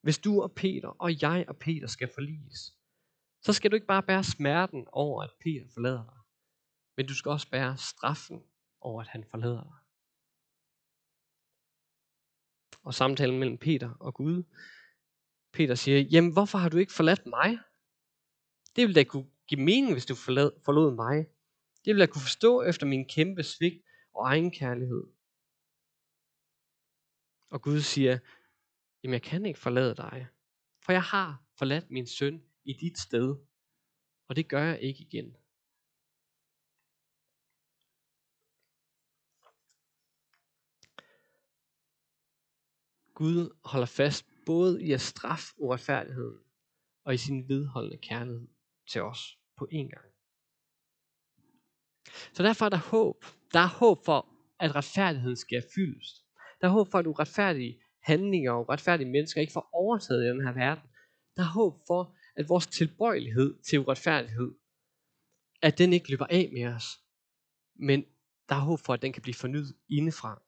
Hvis 0.00 0.18
du 0.18 0.42
og 0.42 0.52
Peter 0.52 0.88
og 0.88 1.22
jeg 1.22 1.44
og 1.48 1.56
Peter 1.56 1.86
skal 1.86 2.08
forliges, 2.14 2.76
så 3.42 3.52
skal 3.52 3.70
du 3.70 3.74
ikke 3.74 3.86
bare 3.86 4.02
bære 4.02 4.24
smerten 4.24 4.86
over, 4.92 5.22
at 5.22 5.30
Peter 5.40 5.66
forlader 5.74 6.04
dig, 6.04 6.18
men 6.96 7.06
du 7.06 7.14
skal 7.14 7.30
også 7.30 7.50
bære 7.50 7.76
straffen 7.76 8.42
over, 8.80 9.00
at 9.00 9.08
han 9.08 9.24
forlader 9.30 9.62
dig. 9.62 9.78
Og 12.82 12.94
samtalen 12.94 13.38
mellem 13.38 13.58
Peter 13.58 13.90
og 14.00 14.14
Gud. 14.14 14.42
Peter 15.52 15.74
siger, 15.74 15.98
jamen 15.98 16.32
hvorfor 16.32 16.58
har 16.58 16.68
du 16.68 16.76
ikke 16.76 16.92
forladt 16.92 17.26
mig? 17.26 17.58
Det 18.76 18.82
ville 18.82 18.94
da 18.94 19.04
kunne 19.04 19.30
give 19.48 19.60
mening, 19.60 19.92
hvis 19.92 20.06
du 20.06 20.14
forlod, 20.14 20.62
forlod 20.64 20.94
mig. 20.94 21.16
Det 21.84 21.90
ville 21.90 22.00
jeg 22.00 22.10
kunne 22.10 22.22
forstå 22.22 22.62
efter 22.62 22.86
min 22.86 23.08
kæmpe 23.08 23.42
svigt 23.42 23.84
og 24.14 24.26
egen 24.26 24.50
kærlighed. 24.50 25.04
Og 27.50 27.62
Gud 27.62 27.80
siger, 27.80 28.18
jamen 29.02 29.12
jeg 29.12 29.22
kan 29.22 29.46
ikke 29.46 29.58
forlade 29.58 29.94
dig, 29.94 30.26
for 30.84 30.92
jeg 30.92 31.02
har 31.02 31.44
forladt 31.58 31.90
min 31.90 32.06
søn 32.06 32.42
i 32.64 32.72
dit 32.72 32.98
sted, 32.98 33.36
og 34.28 34.36
det 34.36 34.48
gør 34.48 34.64
jeg 34.64 34.80
ikke 34.80 35.00
igen. 35.00 35.36
Gud 43.14 43.56
holder 43.64 43.86
fast 43.86 44.29
både 44.50 44.82
i 44.82 44.92
at 44.92 45.00
straffe 45.00 45.54
uretfærdigheden 45.58 46.38
og 47.04 47.14
i 47.14 47.16
sin 47.16 47.48
vedholdende 47.48 47.96
kærlighed 47.96 48.48
til 48.90 49.02
os 49.02 49.38
på 49.58 49.68
én 49.72 49.88
gang. 49.88 50.06
Så 52.32 52.42
derfor 52.42 52.64
er 52.64 52.68
der 52.68 52.90
håb. 52.90 53.24
Der 53.52 53.60
er 53.60 53.66
håb 53.66 54.04
for, 54.04 54.28
at 54.58 54.74
retfærdigheden 54.74 55.36
skal 55.36 55.62
fyldes. 55.74 56.24
Der 56.60 56.66
er 56.66 56.70
håb 56.70 56.90
for, 56.90 56.98
at 56.98 57.06
uretfærdige 57.06 57.82
handlinger 58.02 58.52
og 58.52 58.60
uretfærdige 58.60 59.10
mennesker 59.10 59.40
ikke 59.40 59.52
får 59.52 59.68
overtaget 59.72 60.24
i 60.24 60.28
den 60.28 60.46
her 60.46 60.52
verden. 60.52 60.90
Der 61.36 61.42
er 61.42 61.52
håb 61.52 61.74
for, 61.86 62.16
at 62.36 62.48
vores 62.48 62.66
tilbøjelighed 62.66 63.62
til 63.62 63.78
uretfærdighed, 63.78 64.54
at 65.62 65.78
den 65.78 65.92
ikke 65.92 66.10
løber 66.10 66.26
af 66.26 66.50
med 66.52 66.66
os, 66.66 66.84
men 67.74 68.04
der 68.48 68.54
er 68.54 68.60
håb 68.60 68.80
for, 68.80 68.92
at 68.92 69.02
den 69.02 69.12
kan 69.12 69.22
blive 69.22 69.34
fornyet 69.34 69.76
indefra. 69.88 70.42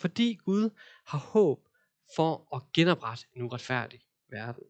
Fordi 0.00 0.34
Gud 0.44 0.70
har 1.06 1.18
håb 1.18 1.67
for 2.16 2.56
at 2.56 2.62
genoprette 2.72 3.26
en 3.34 3.42
uretfærdig 3.42 4.00
verden. 4.28 4.62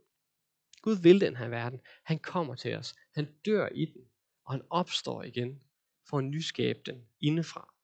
Gud 0.83 1.03
vil 1.03 1.21
den 1.21 1.37
her 1.37 1.49
verden. 1.49 1.81
Han 2.05 2.19
kommer 2.19 2.55
til 2.55 2.77
os. 2.77 2.95
Han 3.15 3.35
dør 3.47 3.69
i 3.69 3.85
den, 3.85 4.03
og 4.45 4.53
han 4.53 4.63
opstår 4.71 5.23
igen 5.23 5.63
for 6.09 6.19
at 6.19 6.25
nyskabe 6.25 6.81
den 6.87 7.09
indefra. 7.21 7.75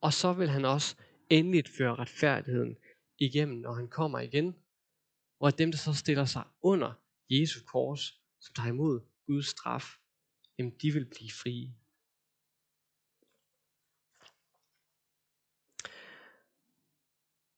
Og 0.00 0.12
så 0.12 0.32
vil 0.32 0.48
han 0.48 0.64
også 0.64 0.96
endeligt 1.30 1.68
føre 1.68 1.94
retfærdigheden 1.94 2.76
igennem, 3.18 3.58
når 3.58 3.72
han 3.72 3.88
kommer 3.88 4.20
igen. 4.20 4.54
hvor 5.38 5.50
dem, 5.50 5.70
der 5.70 5.78
så 5.78 5.92
stiller 5.94 6.24
sig 6.24 6.44
under 6.62 6.92
Jesu 7.30 7.60
kors, 7.66 8.20
som 8.40 8.54
tager 8.54 8.68
imod 8.68 9.00
Guds 9.26 9.46
straf, 9.46 9.84
jamen 10.58 10.72
de 10.82 10.90
vil 10.92 11.04
blive 11.04 11.30
frie. 11.30 11.74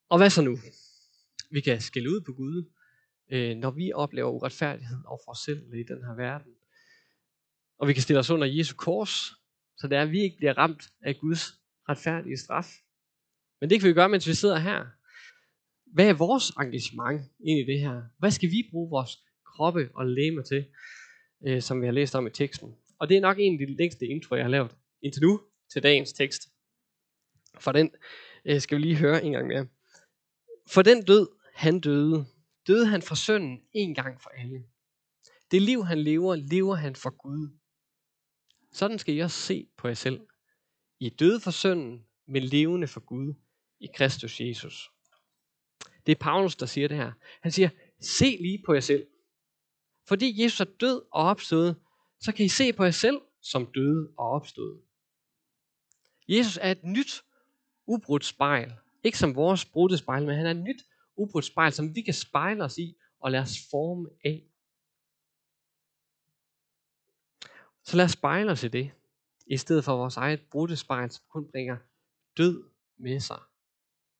Og 0.08 0.18
hvad 0.18 0.30
så 0.30 0.42
nu? 0.42 0.58
Vi 1.50 1.60
kan 1.60 1.80
skille 1.80 2.10
ud 2.10 2.20
på 2.20 2.32
Gud, 2.32 2.72
øh, 3.32 3.56
når 3.56 3.70
vi 3.70 3.92
oplever 3.92 4.30
uretfærdighed 4.30 4.98
over 5.06 5.18
for 5.24 5.30
os 5.30 5.38
selv 5.38 5.74
i 5.74 5.82
den 5.82 6.04
her 6.04 6.14
verden. 6.16 6.52
Og 7.78 7.88
vi 7.88 7.92
kan 7.92 8.02
stille 8.02 8.20
os 8.20 8.30
under 8.30 8.46
Jesu 8.46 8.76
kors, 8.76 9.32
så 9.78 9.88
det 9.88 9.98
er, 9.98 10.02
at 10.02 10.10
vi 10.10 10.20
ikke 10.20 10.36
bliver 10.36 10.58
ramt 10.58 10.88
af 11.02 11.16
Guds 11.20 11.44
retfærdige 11.88 12.36
straf. 12.36 12.68
Men 13.60 13.70
det 13.70 13.80
kan 13.80 13.88
vi 13.88 13.94
gøre, 13.94 14.08
mens 14.08 14.28
vi 14.28 14.34
sidder 14.34 14.58
her. 14.58 14.86
Hvad 15.94 16.08
er 16.08 16.14
vores 16.14 16.50
engagement 16.50 17.22
ind 17.40 17.58
i 17.58 17.72
det 17.72 17.80
her? 17.80 18.02
Hvad 18.18 18.30
skal 18.30 18.50
vi 18.50 18.68
bruge 18.70 18.90
vores 18.90 19.18
kroppe 19.46 19.90
og 19.94 20.06
læme 20.06 20.42
til, 20.42 20.66
øh, 21.46 21.62
som 21.62 21.80
vi 21.80 21.86
har 21.86 21.92
læst 21.92 22.14
om 22.14 22.26
i 22.26 22.30
teksten? 22.30 22.74
Og 22.98 23.08
det 23.08 23.16
er 23.16 23.20
nok 23.20 23.36
en 23.40 23.60
af 23.60 23.66
de 23.66 23.76
længste 23.76 24.06
intro, 24.06 24.34
jeg 24.34 24.44
har 24.44 24.50
lavet 24.50 24.76
indtil 25.02 25.22
nu 25.22 25.40
til 25.72 25.82
dagens 25.82 26.12
tekst. 26.12 26.42
For 27.58 27.72
den 27.72 27.90
øh, 28.44 28.60
skal 28.60 28.78
vi 28.78 28.82
lige 28.82 28.96
høre 28.96 29.24
en 29.24 29.32
gang 29.32 29.46
mere. 29.46 29.66
For 30.68 30.82
den 30.82 31.04
død, 31.04 31.28
han 31.54 31.80
døde, 31.80 32.26
døde 32.66 32.86
han 32.86 33.02
for 33.02 33.14
synden 33.14 33.62
en 33.72 33.94
gang 33.94 34.20
for 34.20 34.30
alle. 34.30 34.64
Det 35.50 35.62
liv, 35.62 35.84
han 35.84 35.98
lever, 35.98 36.34
lever 36.34 36.74
han 36.74 36.96
for 36.96 37.10
Gud. 37.10 37.58
Sådan 38.72 38.98
skal 38.98 39.14
I 39.14 39.18
også 39.18 39.40
se 39.40 39.68
på 39.76 39.88
jer 39.88 39.94
selv. 39.94 40.20
I 41.00 41.06
er 41.06 41.10
døde 41.10 41.40
for 41.40 41.50
synden, 41.50 42.06
men 42.26 42.42
levende 42.42 42.86
for 42.86 43.00
Gud 43.00 43.34
i 43.80 43.86
Kristus 43.94 44.40
Jesus. 44.40 44.90
Det 46.06 46.12
er 46.12 46.20
Paulus, 46.20 46.56
der 46.56 46.66
siger 46.66 46.88
det 46.88 46.96
her. 46.96 47.12
Han 47.40 47.52
siger, 47.52 47.68
se 48.00 48.36
lige 48.40 48.62
på 48.66 48.74
jer 48.74 48.80
selv. 48.80 49.06
Fordi 50.08 50.42
Jesus 50.42 50.60
er 50.60 50.64
død 50.64 51.02
og 51.12 51.24
opstået, 51.24 51.76
så 52.20 52.32
kan 52.32 52.44
I 52.44 52.48
se 52.48 52.72
på 52.72 52.84
jer 52.84 52.90
selv 52.90 53.20
som 53.42 53.66
døde 53.74 54.12
og 54.18 54.30
opstået. 54.30 54.80
Jesus 56.28 56.58
er 56.62 56.70
et 56.70 56.84
nyt, 56.84 57.22
ubrudt 57.86 58.24
spejl. 58.24 58.72
Ikke 59.06 59.18
som 59.18 59.36
vores 59.36 59.64
brudte 59.64 59.98
spejl, 59.98 60.26
men 60.26 60.36
han 60.36 60.46
er 60.46 60.50
et 60.50 60.56
nyt, 60.56 60.84
ubrudt 61.16 61.44
spejl, 61.44 61.72
som 61.72 61.94
vi 61.94 62.02
kan 62.02 62.14
spejle 62.14 62.64
os 62.64 62.78
i 62.78 62.96
og 63.20 63.30
lade 63.30 63.42
os 63.42 63.58
forme 63.70 64.08
af. 64.24 64.46
Så 67.84 67.96
lad 67.96 68.04
os 68.04 68.10
spejle 68.10 68.52
os 68.52 68.64
i 68.64 68.68
det, 68.68 68.90
i 69.46 69.56
stedet 69.56 69.84
for 69.84 69.96
vores 69.96 70.16
eget 70.16 70.40
brudte 70.50 70.76
spejl, 70.76 71.10
som 71.10 71.24
kun 71.28 71.50
bringer 71.50 71.76
død 72.36 72.64
med 72.96 73.20
sig. 73.20 73.40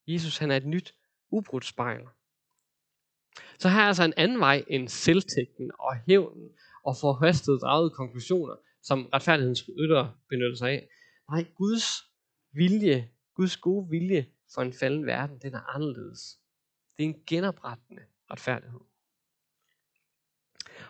Jesus 0.06 0.38
han 0.38 0.50
er 0.50 0.56
et 0.56 0.66
nyt, 0.66 0.94
ubrudt 1.30 1.64
spejl. 1.64 2.02
Så 3.58 3.68
her 3.68 3.80
er 3.80 3.88
altså 3.88 4.04
en 4.04 4.14
anden 4.16 4.40
vej 4.40 4.64
end 4.68 4.88
selvtægten 4.88 5.70
og 5.78 5.96
hævnen 5.96 6.50
og 6.84 6.96
forhastede 6.96 7.58
dragede 7.58 7.90
konklusioner, 7.90 8.56
som 8.82 9.06
retfærdighedens 9.06 9.68
rytter 9.78 10.20
benytter 10.28 10.56
sig 10.56 10.70
af. 10.70 10.88
Nej, 11.30 11.44
Guds 11.54 11.84
vilje, 12.52 13.10
Guds 13.34 13.56
gode 13.56 13.90
vilje 13.90 14.35
for 14.54 14.62
en 14.62 14.72
falden 14.72 15.06
verden, 15.06 15.38
den 15.38 15.54
er 15.54 15.74
anderledes. 15.74 16.38
Det 16.96 17.04
er 17.04 17.08
en 17.08 17.22
genoprettende 17.26 18.02
retfærdighed. 18.30 18.80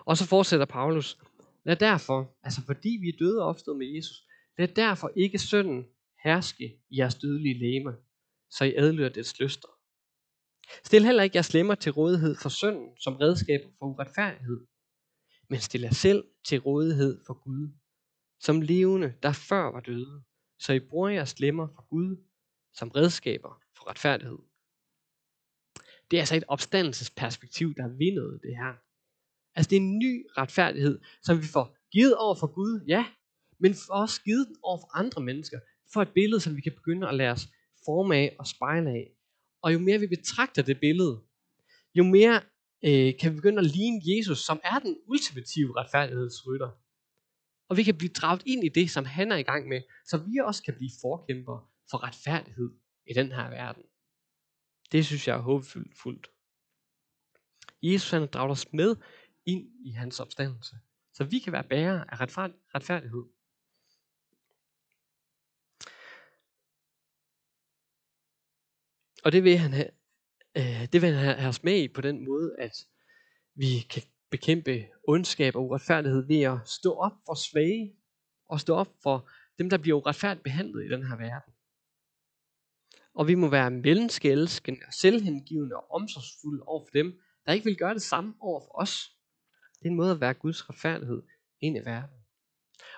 Og 0.04 0.16
så 0.16 0.26
fortsætter 0.26 0.66
Paulus, 0.66 1.18
lad 1.64 1.76
derfor, 1.76 2.36
altså 2.42 2.62
fordi 2.62 2.98
vi 3.00 3.08
er 3.08 3.16
døde 3.18 3.42
og 3.42 3.48
opstået 3.48 3.78
med 3.78 3.86
Jesus, 3.86 4.16
lad 4.58 4.68
derfor 4.68 5.10
ikke 5.16 5.38
synden 5.38 5.86
herske 6.24 6.64
i 6.90 6.98
jeres 6.98 7.14
dødelige 7.14 7.58
læme, 7.58 7.96
så 8.50 8.64
I 8.64 8.74
adlyder 8.76 9.08
dets 9.08 9.40
lyster. 9.40 9.68
Stil 10.84 11.04
heller 11.04 11.22
ikke 11.22 11.36
jeres 11.36 11.54
lemmer 11.54 11.74
til 11.74 11.92
rådighed 11.92 12.36
for 12.42 12.48
synden 12.48 12.98
som 13.00 13.16
redskab 13.16 13.60
for 13.78 13.86
uretfærdighed, 13.86 14.66
men 15.48 15.60
stil 15.60 15.80
jer 15.80 15.94
selv 15.94 16.24
til 16.44 16.58
rådighed 16.58 17.20
for 17.26 17.34
Gud, 17.34 17.68
som 18.40 18.60
levende, 18.60 19.14
der 19.22 19.32
før 19.32 19.62
var 19.72 19.80
døde, 19.80 20.22
så 20.58 20.72
I 20.72 20.80
bruger 20.80 21.08
jeres 21.08 21.40
lemmer 21.40 21.68
for 21.74 21.88
Gud 21.88 22.16
som 22.78 22.88
redskaber 22.88 23.62
for 23.76 23.90
retfærdighed. 23.90 24.38
Det 26.10 26.16
er 26.16 26.20
altså 26.20 26.36
et 26.36 26.44
opstandelsesperspektiv, 26.48 27.74
der 27.74 27.84
er 27.84 27.96
vindet 27.96 28.40
det 28.42 28.56
her. 28.56 28.72
Altså 29.54 29.70
det 29.70 29.76
er 29.76 29.80
en 29.80 29.98
ny 29.98 30.26
retfærdighed, 30.38 31.00
som 31.22 31.42
vi 31.42 31.46
får 31.46 31.76
givet 31.92 32.16
over 32.16 32.34
for 32.34 32.46
Gud, 32.46 32.84
ja, 32.88 33.06
men 33.58 33.74
for 33.74 33.94
også 33.94 34.22
givet 34.22 34.46
over 34.62 34.78
for 34.78 34.96
andre 34.96 35.22
mennesker, 35.22 35.58
for 35.92 36.02
et 36.02 36.12
billede, 36.14 36.40
som 36.40 36.56
vi 36.56 36.60
kan 36.60 36.72
begynde 36.72 37.08
at 37.08 37.14
lade 37.14 37.30
os 37.30 37.48
forme 37.84 38.16
af 38.16 38.36
og 38.38 38.46
spejle 38.46 38.90
af. 38.90 39.10
Og 39.62 39.72
jo 39.72 39.78
mere 39.78 39.98
vi 39.98 40.06
betragter 40.06 40.62
det 40.62 40.80
billede, 40.80 41.22
jo 41.94 42.04
mere 42.04 42.40
øh, 42.84 43.18
kan 43.20 43.30
vi 43.30 43.36
begynde 43.36 43.58
at 43.58 43.66
ligne 43.76 44.00
Jesus, 44.04 44.38
som 44.38 44.60
er 44.64 44.78
den 44.78 44.98
ultimative 45.06 45.76
retfærdighedsrytter. 45.76 46.70
Og 47.68 47.76
vi 47.76 47.82
kan 47.82 47.98
blive 47.98 48.12
draget 48.12 48.42
ind 48.46 48.64
i 48.64 48.68
det, 48.68 48.90
som 48.90 49.04
han 49.04 49.32
er 49.32 49.36
i 49.36 49.42
gang 49.42 49.68
med, 49.68 49.80
så 50.04 50.16
vi 50.16 50.38
også 50.44 50.62
kan 50.62 50.74
blive 50.74 50.90
forkæmper 51.02 51.70
for 51.90 52.02
retfærdighed 52.02 52.70
i 53.06 53.12
den 53.12 53.32
her 53.32 53.50
verden. 53.50 53.82
Det 54.92 55.06
synes 55.06 55.28
jeg 55.28 55.36
er 55.36 55.40
håbefuldt. 55.40 56.30
Jesus 57.82 58.10
han 58.10 58.28
har 58.32 58.48
os 58.48 58.72
med 58.72 58.96
ind 59.46 59.68
i 59.86 59.90
hans 59.90 60.20
opstandelse, 60.20 60.76
så 61.12 61.24
vi 61.24 61.38
kan 61.38 61.52
være 61.52 61.64
bærere 61.64 62.12
af 62.12 62.20
retfærdighed. 62.74 63.24
Og 69.24 69.32
det 69.32 69.44
vil 69.44 69.58
han 69.58 69.72
have, 69.72 69.90
øh, 70.56 70.88
det 70.92 71.02
vil 71.02 71.12
han 71.12 71.38
have 71.38 71.48
os 71.48 71.62
med 71.62 71.82
i 71.82 71.88
på 71.88 72.00
den 72.00 72.24
måde, 72.24 72.56
at 72.58 72.86
vi 73.54 73.86
kan 73.90 74.02
bekæmpe 74.30 74.86
ondskab 75.08 75.56
og 75.56 75.64
uretfærdighed 75.64 76.26
ved 76.26 76.42
at 76.42 76.68
stå 76.68 76.92
op 76.92 77.12
for 77.26 77.34
svage, 77.34 77.96
og 78.48 78.60
stå 78.60 78.74
op 78.74 78.88
for 79.02 79.30
dem, 79.58 79.70
der 79.70 79.78
bliver 79.78 79.96
uretfærdigt 79.96 80.44
behandlet 80.44 80.84
i 80.84 80.88
den 80.88 81.06
her 81.06 81.16
verden. 81.16 81.55
Og 83.16 83.28
vi 83.28 83.34
må 83.34 83.48
være 83.48 83.70
menneskeelskende 83.70 84.80
og 84.86 84.92
selvhengivende 84.92 85.76
og 85.76 85.90
omsorgsfulde 85.90 86.62
over 86.62 86.84
for 86.86 86.90
dem, 86.92 87.20
der 87.46 87.52
ikke 87.52 87.64
vil 87.64 87.76
gøre 87.76 87.94
det 87.94 88.02
samme 88.02 88.34
over 88.40 88.60
for 88.60 88.80
os. 88.80 89.10
Det 89.78 89.86
er 89.86 89.90
en 89.90 89.96
måde 89.96 90.10
at 90.10 90.20
være 90.20 90.34
Guds 90.34 90.70
retfærdighed 90.70 91.22
ind 91.60 91.76
i 91.76 91.80
verden. 91.80 92.16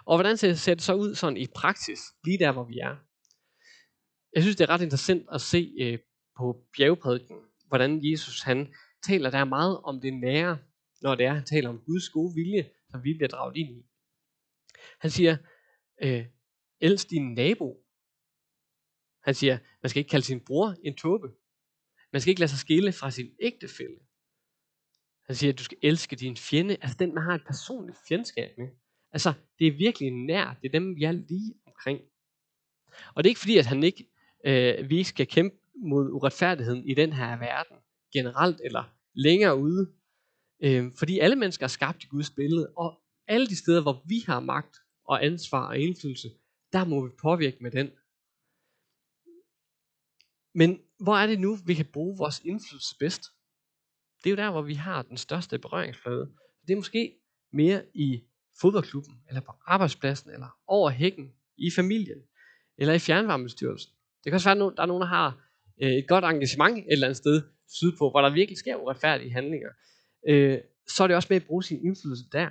Og 0.05 0.17
hvordan 0.17 0.37
ser 0.37 0.75
det 0.75 0.83
så 0.83 0.95
ud 0.95 1.15
sådan 1.15 1.37
i 1.37 1.47
praksis, 1.55 2.01
lige 2.25 2.39
der 2.39 2.53
hvor 2.53 2.65
vi 2.65 2.79
er? 2.79 2.97
Jeg 4.35 4.43
synes, 4.43 4.57
det 4.57 4.65
er 4.65 4.71
ret 4.71 4.83
interessant 4.83 5.27
at 5.33 5.41
se 5.41 5.75
øh, 5.81 5.99
på 6.39 6.67
bjergprædiken, 6.77 7.37
hvordan 7.67 8.01
Jesus 8.11 8.43
han 8.43 8.75
taler 9.03 9.31
der 9.31 9.45
meget 9.45 9.81
om 9.81 10.01
det 10.01 10.15
nære, 10.15 10.59
når 11.03 11.15
det 11.15 11.27
er, 11.27 11.35
han 11.35 11.45
taler 11.45 11.69
om 11.69 11.79
Guds 11.87 12.09
gode 12.09 12.35
vilje, 12.35 12.71
som 12.91 13.05
vi 13.05 13.15
bliver 13.15 13.29
draget 13.29 13.57
ind 13.57 13.69
i. 13.69 13.83
Han 15.01 15.11
siger, 15.11 15.37
øh, 16.03 16.27
elsk 16.81 17.11
din 17.11 17.35
nabo. 17.35 17.88
Han 19.29 19.35
siger, 19.35 19.59
man 19.83 19.91
skal 19.91 20.01
ikke 20.01 20.11
kalde 20.11 20.27
sin 20.27 20.41
bror 20.41 20.75
en 20.85 20.95
tåbe. 20.95 21.29
Man 22.13 22.21
skal 22.21 22.31
ikke 22.31 22.41
lade 22.41 22.51
sig 22.51 22.59
skille 22.59 22.93
fra 22.93 23.11
sin 23.11 23.31
ægtefælle. 23.41 23.97
Han 25.27 25.37
siger, 25.37 25.53
at 25.53 25.59
du 25.59 25.65
skal 25.65 25.79
elske 25.83 26.17
din 26.17 26.37
fjende, 26.37 26.77
altså 26.81 26.97
den, 26.99 27.15
man 27.15 27.25
har 27.25 27.35
et 27.35 27.45
personligt 27.47 27.99
fjendskab 28.09 28.59
med. 28.59 28.69
Altså, 29.13 29.33
det 29.59 29.67
er 29.67 29.73
virkelig 29.73 30.11
nær. 30.11 30.59
Det 30.63 30.69
er 30.69 30.73
dem, 30.73 30.97
vi 30.97 31.05
er 31.05 31.13
lige 31.13 31.55
omkring. 31.67 32.01
Og 33.15 33.25
det 33.25 33.29
er 33.29 33.31
ikke 33.31 33.41
fordi, 33.41 33.59
at 33.59 33.67
han 33.67 33.83
ikke, 33.83 34.09
øh, 34.47 34.91
vi 34.91 34.99
ikke 34.99 35.09
skal 35.09 35.27
kæmpe 35.27 35.57
mod 35.75 36.11
uretfærdigheden 36.11 36.89
i 36.89 36.95
den 36.95 37.13
her 37.13 37.39
verden, 37.39 37.77
generelt 38.13 38.61
eller 38.65 38.95
længere 39.15 39.57
ude. 39.59 39.93
Øh, 40.63 40.93
fordi 40.99 41.19
alle 41.19 41.37
mennesker 41.37 41.65
er 41.65 41.69
skabt 41.69 42.05
i 42.05 42.07
Guds 42.07 42.31
billede, 42.31 42.73
og 42.77 43.01
alle 43.27 43.47
de 43.47 43.57
steder, 43.57 43.83
hvor 43.83 44.03
vi 44.07 44.23
har 44.27 44.41
magt 44.41 44.77
og 45.05 45.25
ansvar 45.25 45.69
og 45.69 45.79
indflydelse, 45.79 46.29
der 46.73 46.85
må 46.85 47.07
vi 47.07 47.11
påvirke 47.23 47.57
med 47.61 47.71
den. 47.71 47.91
Men 50.55 50.81
hvor 51.01 51.17
er 51.17 51.27
det 51.27 51.41
nu, 51.41 51.59
vi 51.67 51.75
kan 51.75 51.87
bruge 51.93 52.19
vores 52.19 52.41
indflydelse 52.45 52.97
bedst? 52.99 53.23
Det 54.25 54.27
er 54.27 54.31
jo 54.31 54.37
der, 54.37 54.51
hvor 54.51 54.63
vi 54.63 54.75
har 54.75 55.03
den 55.03 55.17
største 55.17 55.59
berøringsflade. 55.59 56.31
Det 56.67 56.73
er 56.73 56.77
måske 56.77 57.15
mere 57.53 57.83
i 57.95 58.23
fodboldklubben, 58.61 59.15
eller 59.29 59.41
på 59.41 59.53
arbejdspladsen, 59.67 60.31
eller 60.31 60.59
over 60.67 60.91
hækken, 60.91 61.33
i 61.59 61.71
familien, 61.77 62.19
eller 62.79 62.95
i 62.95 62.99
fjernvarmestyrelsen. 62.99 63.93
Det 64.25 64.31
kan 64.31 64.35
også 64.35 64.55
være, 64.55 64.67
at 64.67 64.77
der 64.77 64.83
er 64.83 64.87
nogen, 64.87 65.01
der 65.01 65.07
har 65.07 65.49
øh, 65.83 65.93
et 65.93 66.09
godt 66.09 66.25
engagement 66.25 66.79
et 66.79 66.93
eller 66.93 67.07
andet 67.07 67.17
sted 67.17 67.43
sydpå, 67.69 68.11
hvor 68.11 68.21
der 68.21 68.31
virkelig 68.31 68.59
sker 68.59 68.77
uretfærdige 68.77 69.33
handlinger. 69.33 69.69
Øh, 70.29 70.59
så 70.89 71.03
er 71.03 71.07
det 71.07 71.17
også 71.17 71.27
med 71.31 71.37
at 71.37 71.47
bruge 71.47 71.65
sin 71.65 71.85
indflydelse 71.87 72.25
der. 72.33 72.49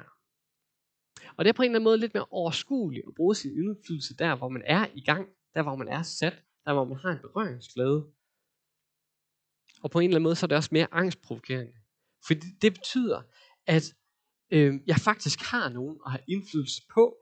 Og 1.37 1.45
det 1.45 1.49
er 1.49 1.53
på 1.53 1.61
en 1.61 1.65
eller 1.65 1.75
anden 1.75 1.83
måde 1.83 1.97
lidt 1.97 2.13
mere 2.13 2.25
overskueligt 2.31 3.05
at 3.07 3.15
bruge 3.15 3.35
sin 3.35 3.51
indflydelse 3.51 4.15
der, 4.15 4.35
hvor 4.35 4.49
man 4.49 4.63
er 4.65 4.87
i 4.95 5.01
gang, 5.01 5.27
der 5.53 5.63
hvor 5.63 5.75
man 5.75 5.87
er 5.87 6.01
sat, 6.01 6.43
der 6.67 6.73
hvor 6.73 6.85
man 6.85 6.97
har 6.97 7.11
en 7.11 7.19
berøringsglæde. 7.19 8.11
Og 9.83 9.91
på 9.91 9.99
en 9.99 10.09
eller 10.09 10.15
anden 10.15 10.23
måde, 10.23 10.35
så 10.35 10.45
er 10.45 10.47
det 10.47 10.57
også 10.57 10.69
mere 10.71 10.87
angstprovokerende. 10.93 11.73
For 12.27 12.33
det, 12.33 12.61
det 12.61 12.73
betyder, 12.73 13.21
at 13.65 13.95
øh, 14.51 14.81
jeg 14.87 14.97
faktisk 14.97 15.39
har 15.41 15.69
nogen 15.69 15.99
at 16.05 16.11
have 16.11 16.23
indflydelse 16.27 16.81
på. 16.93 17.17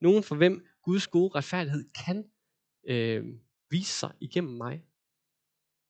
Nogen 0.00 0.22
for 0.22 0.36
hvem 0.36 0.66
Guds 0.82 1.06
gode 1.06 1.34
retfærdighed 1.34 1.90
kan 2.04 2.30
øh, 2.84 3.24
vise 3.70 3.92
sig 3.92 4.12
igennem 4.20 4.56
mig. 4.56 4.84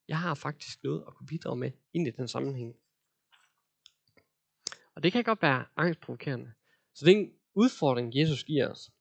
Jeg 0.07 0.19
har 0.19 0.35
faktisk 0.35 0.83
noget 0.83 1.03
at 1.07 1.15
kunne 1.15 1.27
bidrage 1.27 1.55
med 1.55 1.71
ind 1.93 2.07
i 2.07 2.11
den 2.11 2.27
sammenhæng. 2.27 2.75
Og 4.95 5.03
det 5.03 5.11
kan 5.11 5.23
godt 5.23 5.41
være 5.41 5.65
angstprovokerende. 5.75 6.53
Så 6.93 7.05
det 7.05 7.11
er 7.11 7.17
en 7.17 7.33
udfordring, 7.53 8.15
Jesus 8.15 8.43
giver 8.43 8.71
os. 8.71 8.91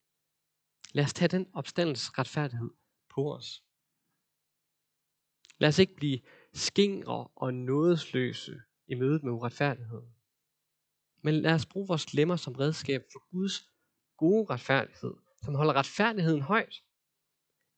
Lad 0.93 1.05
os 1.05 1.15
tage 1.15 1.29
den 1.29 1.47
opstandelsesretfærdighed 1.55 2.71
på 3.21 3.35
os. 3.35 3.63
Lad 5.59 5.69
os 5.69 5.79
ikke 5.79 5.97
blive 5.97 6.21
skingre 6.53 7.29
og 7.35 7.55
nådesløse 7.55 8.63
i 8.87 8.95
mødet 8.95 9.23
med 9.23 9.33
uretfærdighed. 9.33 10.03
Men 11.23 11.35
lad 11.35 11.55
os 11.55 11.67
bruge 11.67 11.89
vores 11.89 12.15
lemmer 12.15 12.37
som 12.37 12.55
redskab 12.55 13.03
for 13.13 13.31
Guds 13.31 13.71
gode 14.17 14.47
retfærdighed, 14.51 15.15
som 15.45 15.55
holder 15.55 15.73
retfærdigheden 15.73 16.43
højt. 16.43 16.75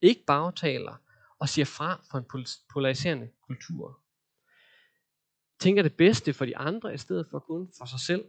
Ikke 0.01 0.25
bagtaler 0.27 0.97
og 1.39 1.49
siger 1.49 1.65
fra 1.65 2.05
for 2.11 2.19
en 2.19 2.47
polariserende 2.73 3.31
kultur. 3.47 4.01
Tænker 5.61 5.83
det 5.83 5.97
bedste 5.97 6.33
for 6.33 6.45
de 6.45 6.57
andre 6.57 6.95
i 6.95 6.99
stedet 6.99 7.27
for 7.31 7.39
kun 7.39 7.73
for 7.79 7.85
sig 7.85 8.01
selv. 8.01 8.25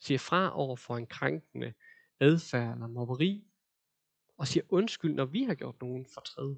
Siger 0.00 0.18
fra 0.18 0.56
over 0.56 0.76
for 0.76 0.96
en 0.96 1.06
krænkende 1.06 1.74
adfærd 2.20 2.74
eller 2.74 2.86
mobberi. 2.86 3.49
Og 4.40 4.48
siger 4.48 4.64
undskyld, 4.68 5.14
når 5.14 5.24
vi 5.24 5.42
har 5.42 5.54
gjort 5.54 5.80
nogen 5.80 6.06
fortræd. 6.14 6.56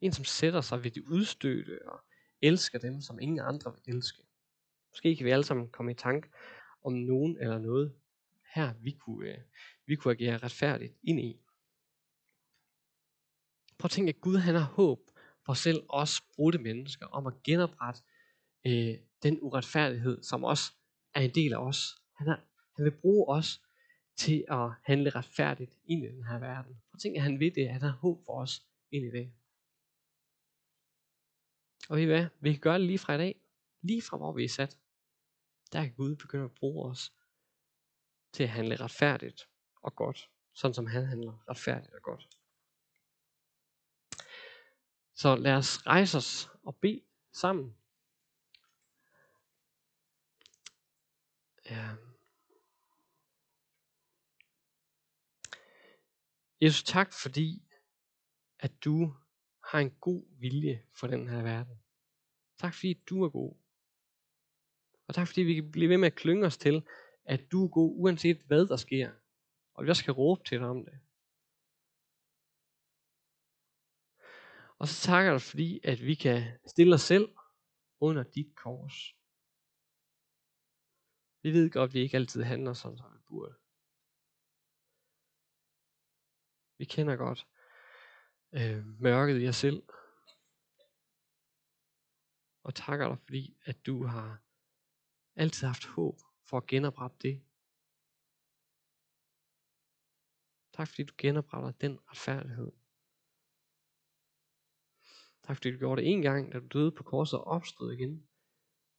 En, 0.00 0.12
som 0.12 0.24
sætter 0.24 0.60
sig 0.60 0.84
ved 0.84 0.90
de 0.90 1.08
udstødte 1.08 1.88
og 1.88 2.00
elsker 2.42 2.78
dem, 2.78 3.00
som 3.00 3.20
ingen 3.20 3.40
andre 3.40 3.72
vil 3.74 3.94
elske. 3.94 4.22
Måske 4.90 5.16
kan 5.16 5.26
vi 5.26 5.30
alle 5.30 5.44
sammen 5.44 5.68
komme 5.68 5.92
i 5.92 5.94
tanke 5.94 6.28
om 6.84 6.92
nogen 6.92 7.36
eller 7.40 7.58
noget 7.58 7.94
her, 8.54 8.74
vi 8.74 8.90
kunne, 8.90 9.28
øh, 9.28 9.38
vi 9.86 9.96
kunne 9.96 10.14
agere 10.14 10.38
retfærdigt 10.38 10.94
ind 11.02 11.20
i. 11.20 11.40
Prøv 13.78 13.86
at 13.86 13.90
tænke, 13.90 14.08
at 14.08 14.20
Gud 14.20 14.36
han 14.36 14.54
har 14.54 14.64
håb 14.64 15.00
for 15.46 15.54
selv 15.54 15.82
os 15.88 16.20
brudte 16.20 16.58
mennesker 16.58 17.06
om 17.06 17.26
at 17.26 17.42
genoprette 17.42 18.02
øh, 18.66 18.94
den 19.22 19.38
uretfærdighed, 19.42 20.22
som 20.22 20.44
også 20.44 20.72
er 21.14 21.20
en 21.20 21.34
del 21.34 21.52
af 21.52 21.58
os. 21.58 22.02
Han, 22.12 22.26
har, 22.26 22.40
han 22.76 22.84
vil 22.84 23.00
bruge 23.00 23.28
os 23.28 23.60
til 24.16 24.44
at 24.48 24.70
handle 24.82 25.10
retfærdigt 25.10 25.76
ind 25.86 26.04
i 26.04 26.08
den 26.08 26.24
her 26.24 26.38
verden. 26.38 26.82
Og 26.92 27.00
tænk, 27.00 27.16
at 27.16 27.22
han 27.22 27.40
ved 27.40 27.50
det, 27.50 27.64
at 27.66 27.72
han 27.72 27.82
har 27.82 27.90
håb 27.90 28.24
for 28.26 28.40
os 28.40 28.66
ind 28.90 29.04
i 29.04 29.10
det. 29.10 29.32
Og 31.88 31.96
ved 31.96 32.02
I 32.02 32.06
hvad? 32.06 32.26
Vi 32.40 32.52
kan 32.52 32.60
gøre 32.60 32.78
det 32.78 32.86
lige 32.86 32.98
fra 32.98 33.14
i 33.14 33.18
dag. 33.18 33.40
Lige 33.82 34.02
fra 34.02 34.16
hvor 34.16 34.32
vi 34.32 34.44
er 34.44 34.48
sat. 34.48 34.78
Der 35.72 35.82
kan 35.82 35.94
Gud 35.94 36.16
begynde 36.16 36.44
at 36.44 36.52
bruge 36.52 36.90
os 36.90 37.12
til 38.32 38.42
at 38.42 38.48
handle 38.48 38.76
retfærdigt 38.76 39.48
og 39.82 39.96
godt. 39.96 40.30
Sådan 40.52 40.74
som 40.74 40.86
han 40.86 41.06
handler 41.06 41.44
retfærdigt 41.48 41.94
og 41.94 42.02
godt. 42.02 42.28
Så 45.14 45.36
lad 45.36 45.52
os 45.52 45.86
rejse 45.86 46.16
os 46.16 46.50
og 46.62 46.76
bede 46.76 47.00
sammen. 47.32 47.76
Ja. 51.70 51.94
Jesus, 56.64 56.82
tak 56.82 57.12
fordi, 57.12 57.62
at 58.58 58.84
du 58.84 59.14
har 59.64 59.78
en 59.78 59.90
god 59.90 60.40
vilje 60.40 60.86
for 60.92 61.06
den 61.06 61.28
her 61.28 61.42
verden. 61.42 61.82
Tak 62.58 62.74
fordi 62.74 62.92
du 62.94 63.24
er 63.24 63.28
god. 63.28 63.56
Og 65.06 65.14
tak 65.14 65.28
fordi 65.28 65.40
vi 65.40 65.54
kan 65.54 65.72
blive 65.72 65.88
ved 65.88 65.98
med 65.98 66.06
at 66.06 66.14
klynge 66.14 66.46
os 66.46 66.56
til, 66.56 66.86
at 67.24 67.52
du 67.52 67.64
er 67.64 67.68
god, 67.68 67.94
uanset 67.96 68.42
hvad 68.46 68.66
der 68.66 68.76
sker. 68.76 69.12
Og 69.74 69.84
vi 69.84 69.90
også 69.90 70.04
kan 70.04 70.14
råbe 70.14 70.44
til 70.44 70.58
dig 70.58 70.68
om 70.68 70.84
det. 70.84 71.00
Og 74.78 74.88
så 74.88 75.06
takker 75.06 75.30
jeg 75.30 75.40
dig 75.40 75.42
fordi, 75.42 75.80
at 75.84 76.06
vi 76.06 76.14
kan 76.14 76.58
stille 76.66 76.94
os 76.94 77.02
selv 77.02 77.28
under 78.00 78.22
dit 78.22 78.54
kors. 78.56 79.14
Vi 81.42 81.52
ved 81.52 81.70
godt, 81.70 81.90
at 81.90 81.94
vi 81.94 82.00
ikke 82.00 82.16
altid 82.16 82.42
handler 82.42 82.72
sådan, 82.72 82.98
som 82.98 83.12
vi 83.14 83.18
burde. 83.28 83.54
Vi 86.78 86.84
kender 86.84 87.16
godt 87.16 87.46
øh, 88.52 88.86
mørket 89.00 89.42
i 89.42 89.48
os 89.48 89.56
selv. 89.56 89.82
Og 92.62 92.74
takker 92.74 93.08
dig, 93.08 93.18
fordi 93.18 93.56
at 93.64 93.86
du 93.86 94.04
har 94.04 94.42
altid 95.34 95.66
haft 95.66 95.86
håb 95.86 96.18
for 96.44 96.56
at 96.56 96.66
genoprette 96.66 97.16
det. 97.22 97.44
Tak 100.72 100.88
fordi 100.88 101.02
du 101.02 101.14
genopretter 101.18 101.70
den 101.70 101.98
retfærdighed. 102.10 102.72
Tak 105.42 105.56
fordi 105.56 105.70
du 105.72 105.78
gjorde 105.78 106.02
det 106.02 106.12
en 106.12 106.22
gang, 106.22 106.52
da 106.52 106.58
du 106.58 106.66
døde 106.66 106.92
på 106.92 107.02
korset 107.02 107.38
og 107.38 107.46
opstod 107.46 107.92
igen. 107.92 108.28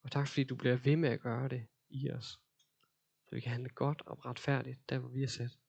Og 0.02 0.12
tak 0.12 0.28
fordi 0.28 0.44
du 0.44 0.56
bliver 0.56 0.76
ved 0.76 0.96
med 0.96 1.10
at 1.10 1.22
gøre 1.22 1.50
det 1.50 1.68
i 1.90 2.10
os. 2.12 2.40
Så 3.26 3.36
vi 3.36 3.42
kan 3.42 3.52
handle 3.52 3.70
godt 3.70 4.02
og 4.02 4.26
retfærdigt, 4.26 4.90
der 4.90 5.00
hvor 5.00 5.10
vi 5.10 5.24
er 5.24 5.28
sat. 5.28 5.60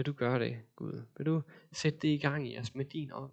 Vil 0.00 0.06
du 0.06 0.12
gøre 0.12 0.38
det, 0.38 0.66
Gud? 0.76 1.06
Vil 1.16 1.26
du 1.26 1.42
sætte 1.72 1.98
det 1.98 2.08
i 2.08 2.18
gang 2.18 2.48
i 2.48 2.58
os 2.58 2.74
med 2.74 2.84
din 2.84 3.12
ånd? 3.12 3.32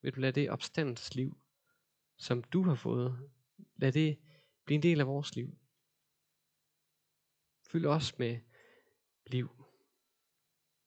Vil 0.00 0.14
du 0.14 0.20
lade 0.20 0.40
det 0.40 0.50
opstandelsesliv, 0.50 1.38
som 2.16 2.42
du 2.42 2.62
har 2.62 2.74
fået, 2.74 3.30
lad 3.76 3.92
det 3.92 4.18
blive 4.64 4.74
en 4.74 4.82
del 4.82 5.00
af 5.00 5.06
vores 5.06 5.36
liv? 5.36 5.58
Fyld 7.62 7.86
os 7.86 8.18
med 8.18 8.40
liv. 9.26 9.55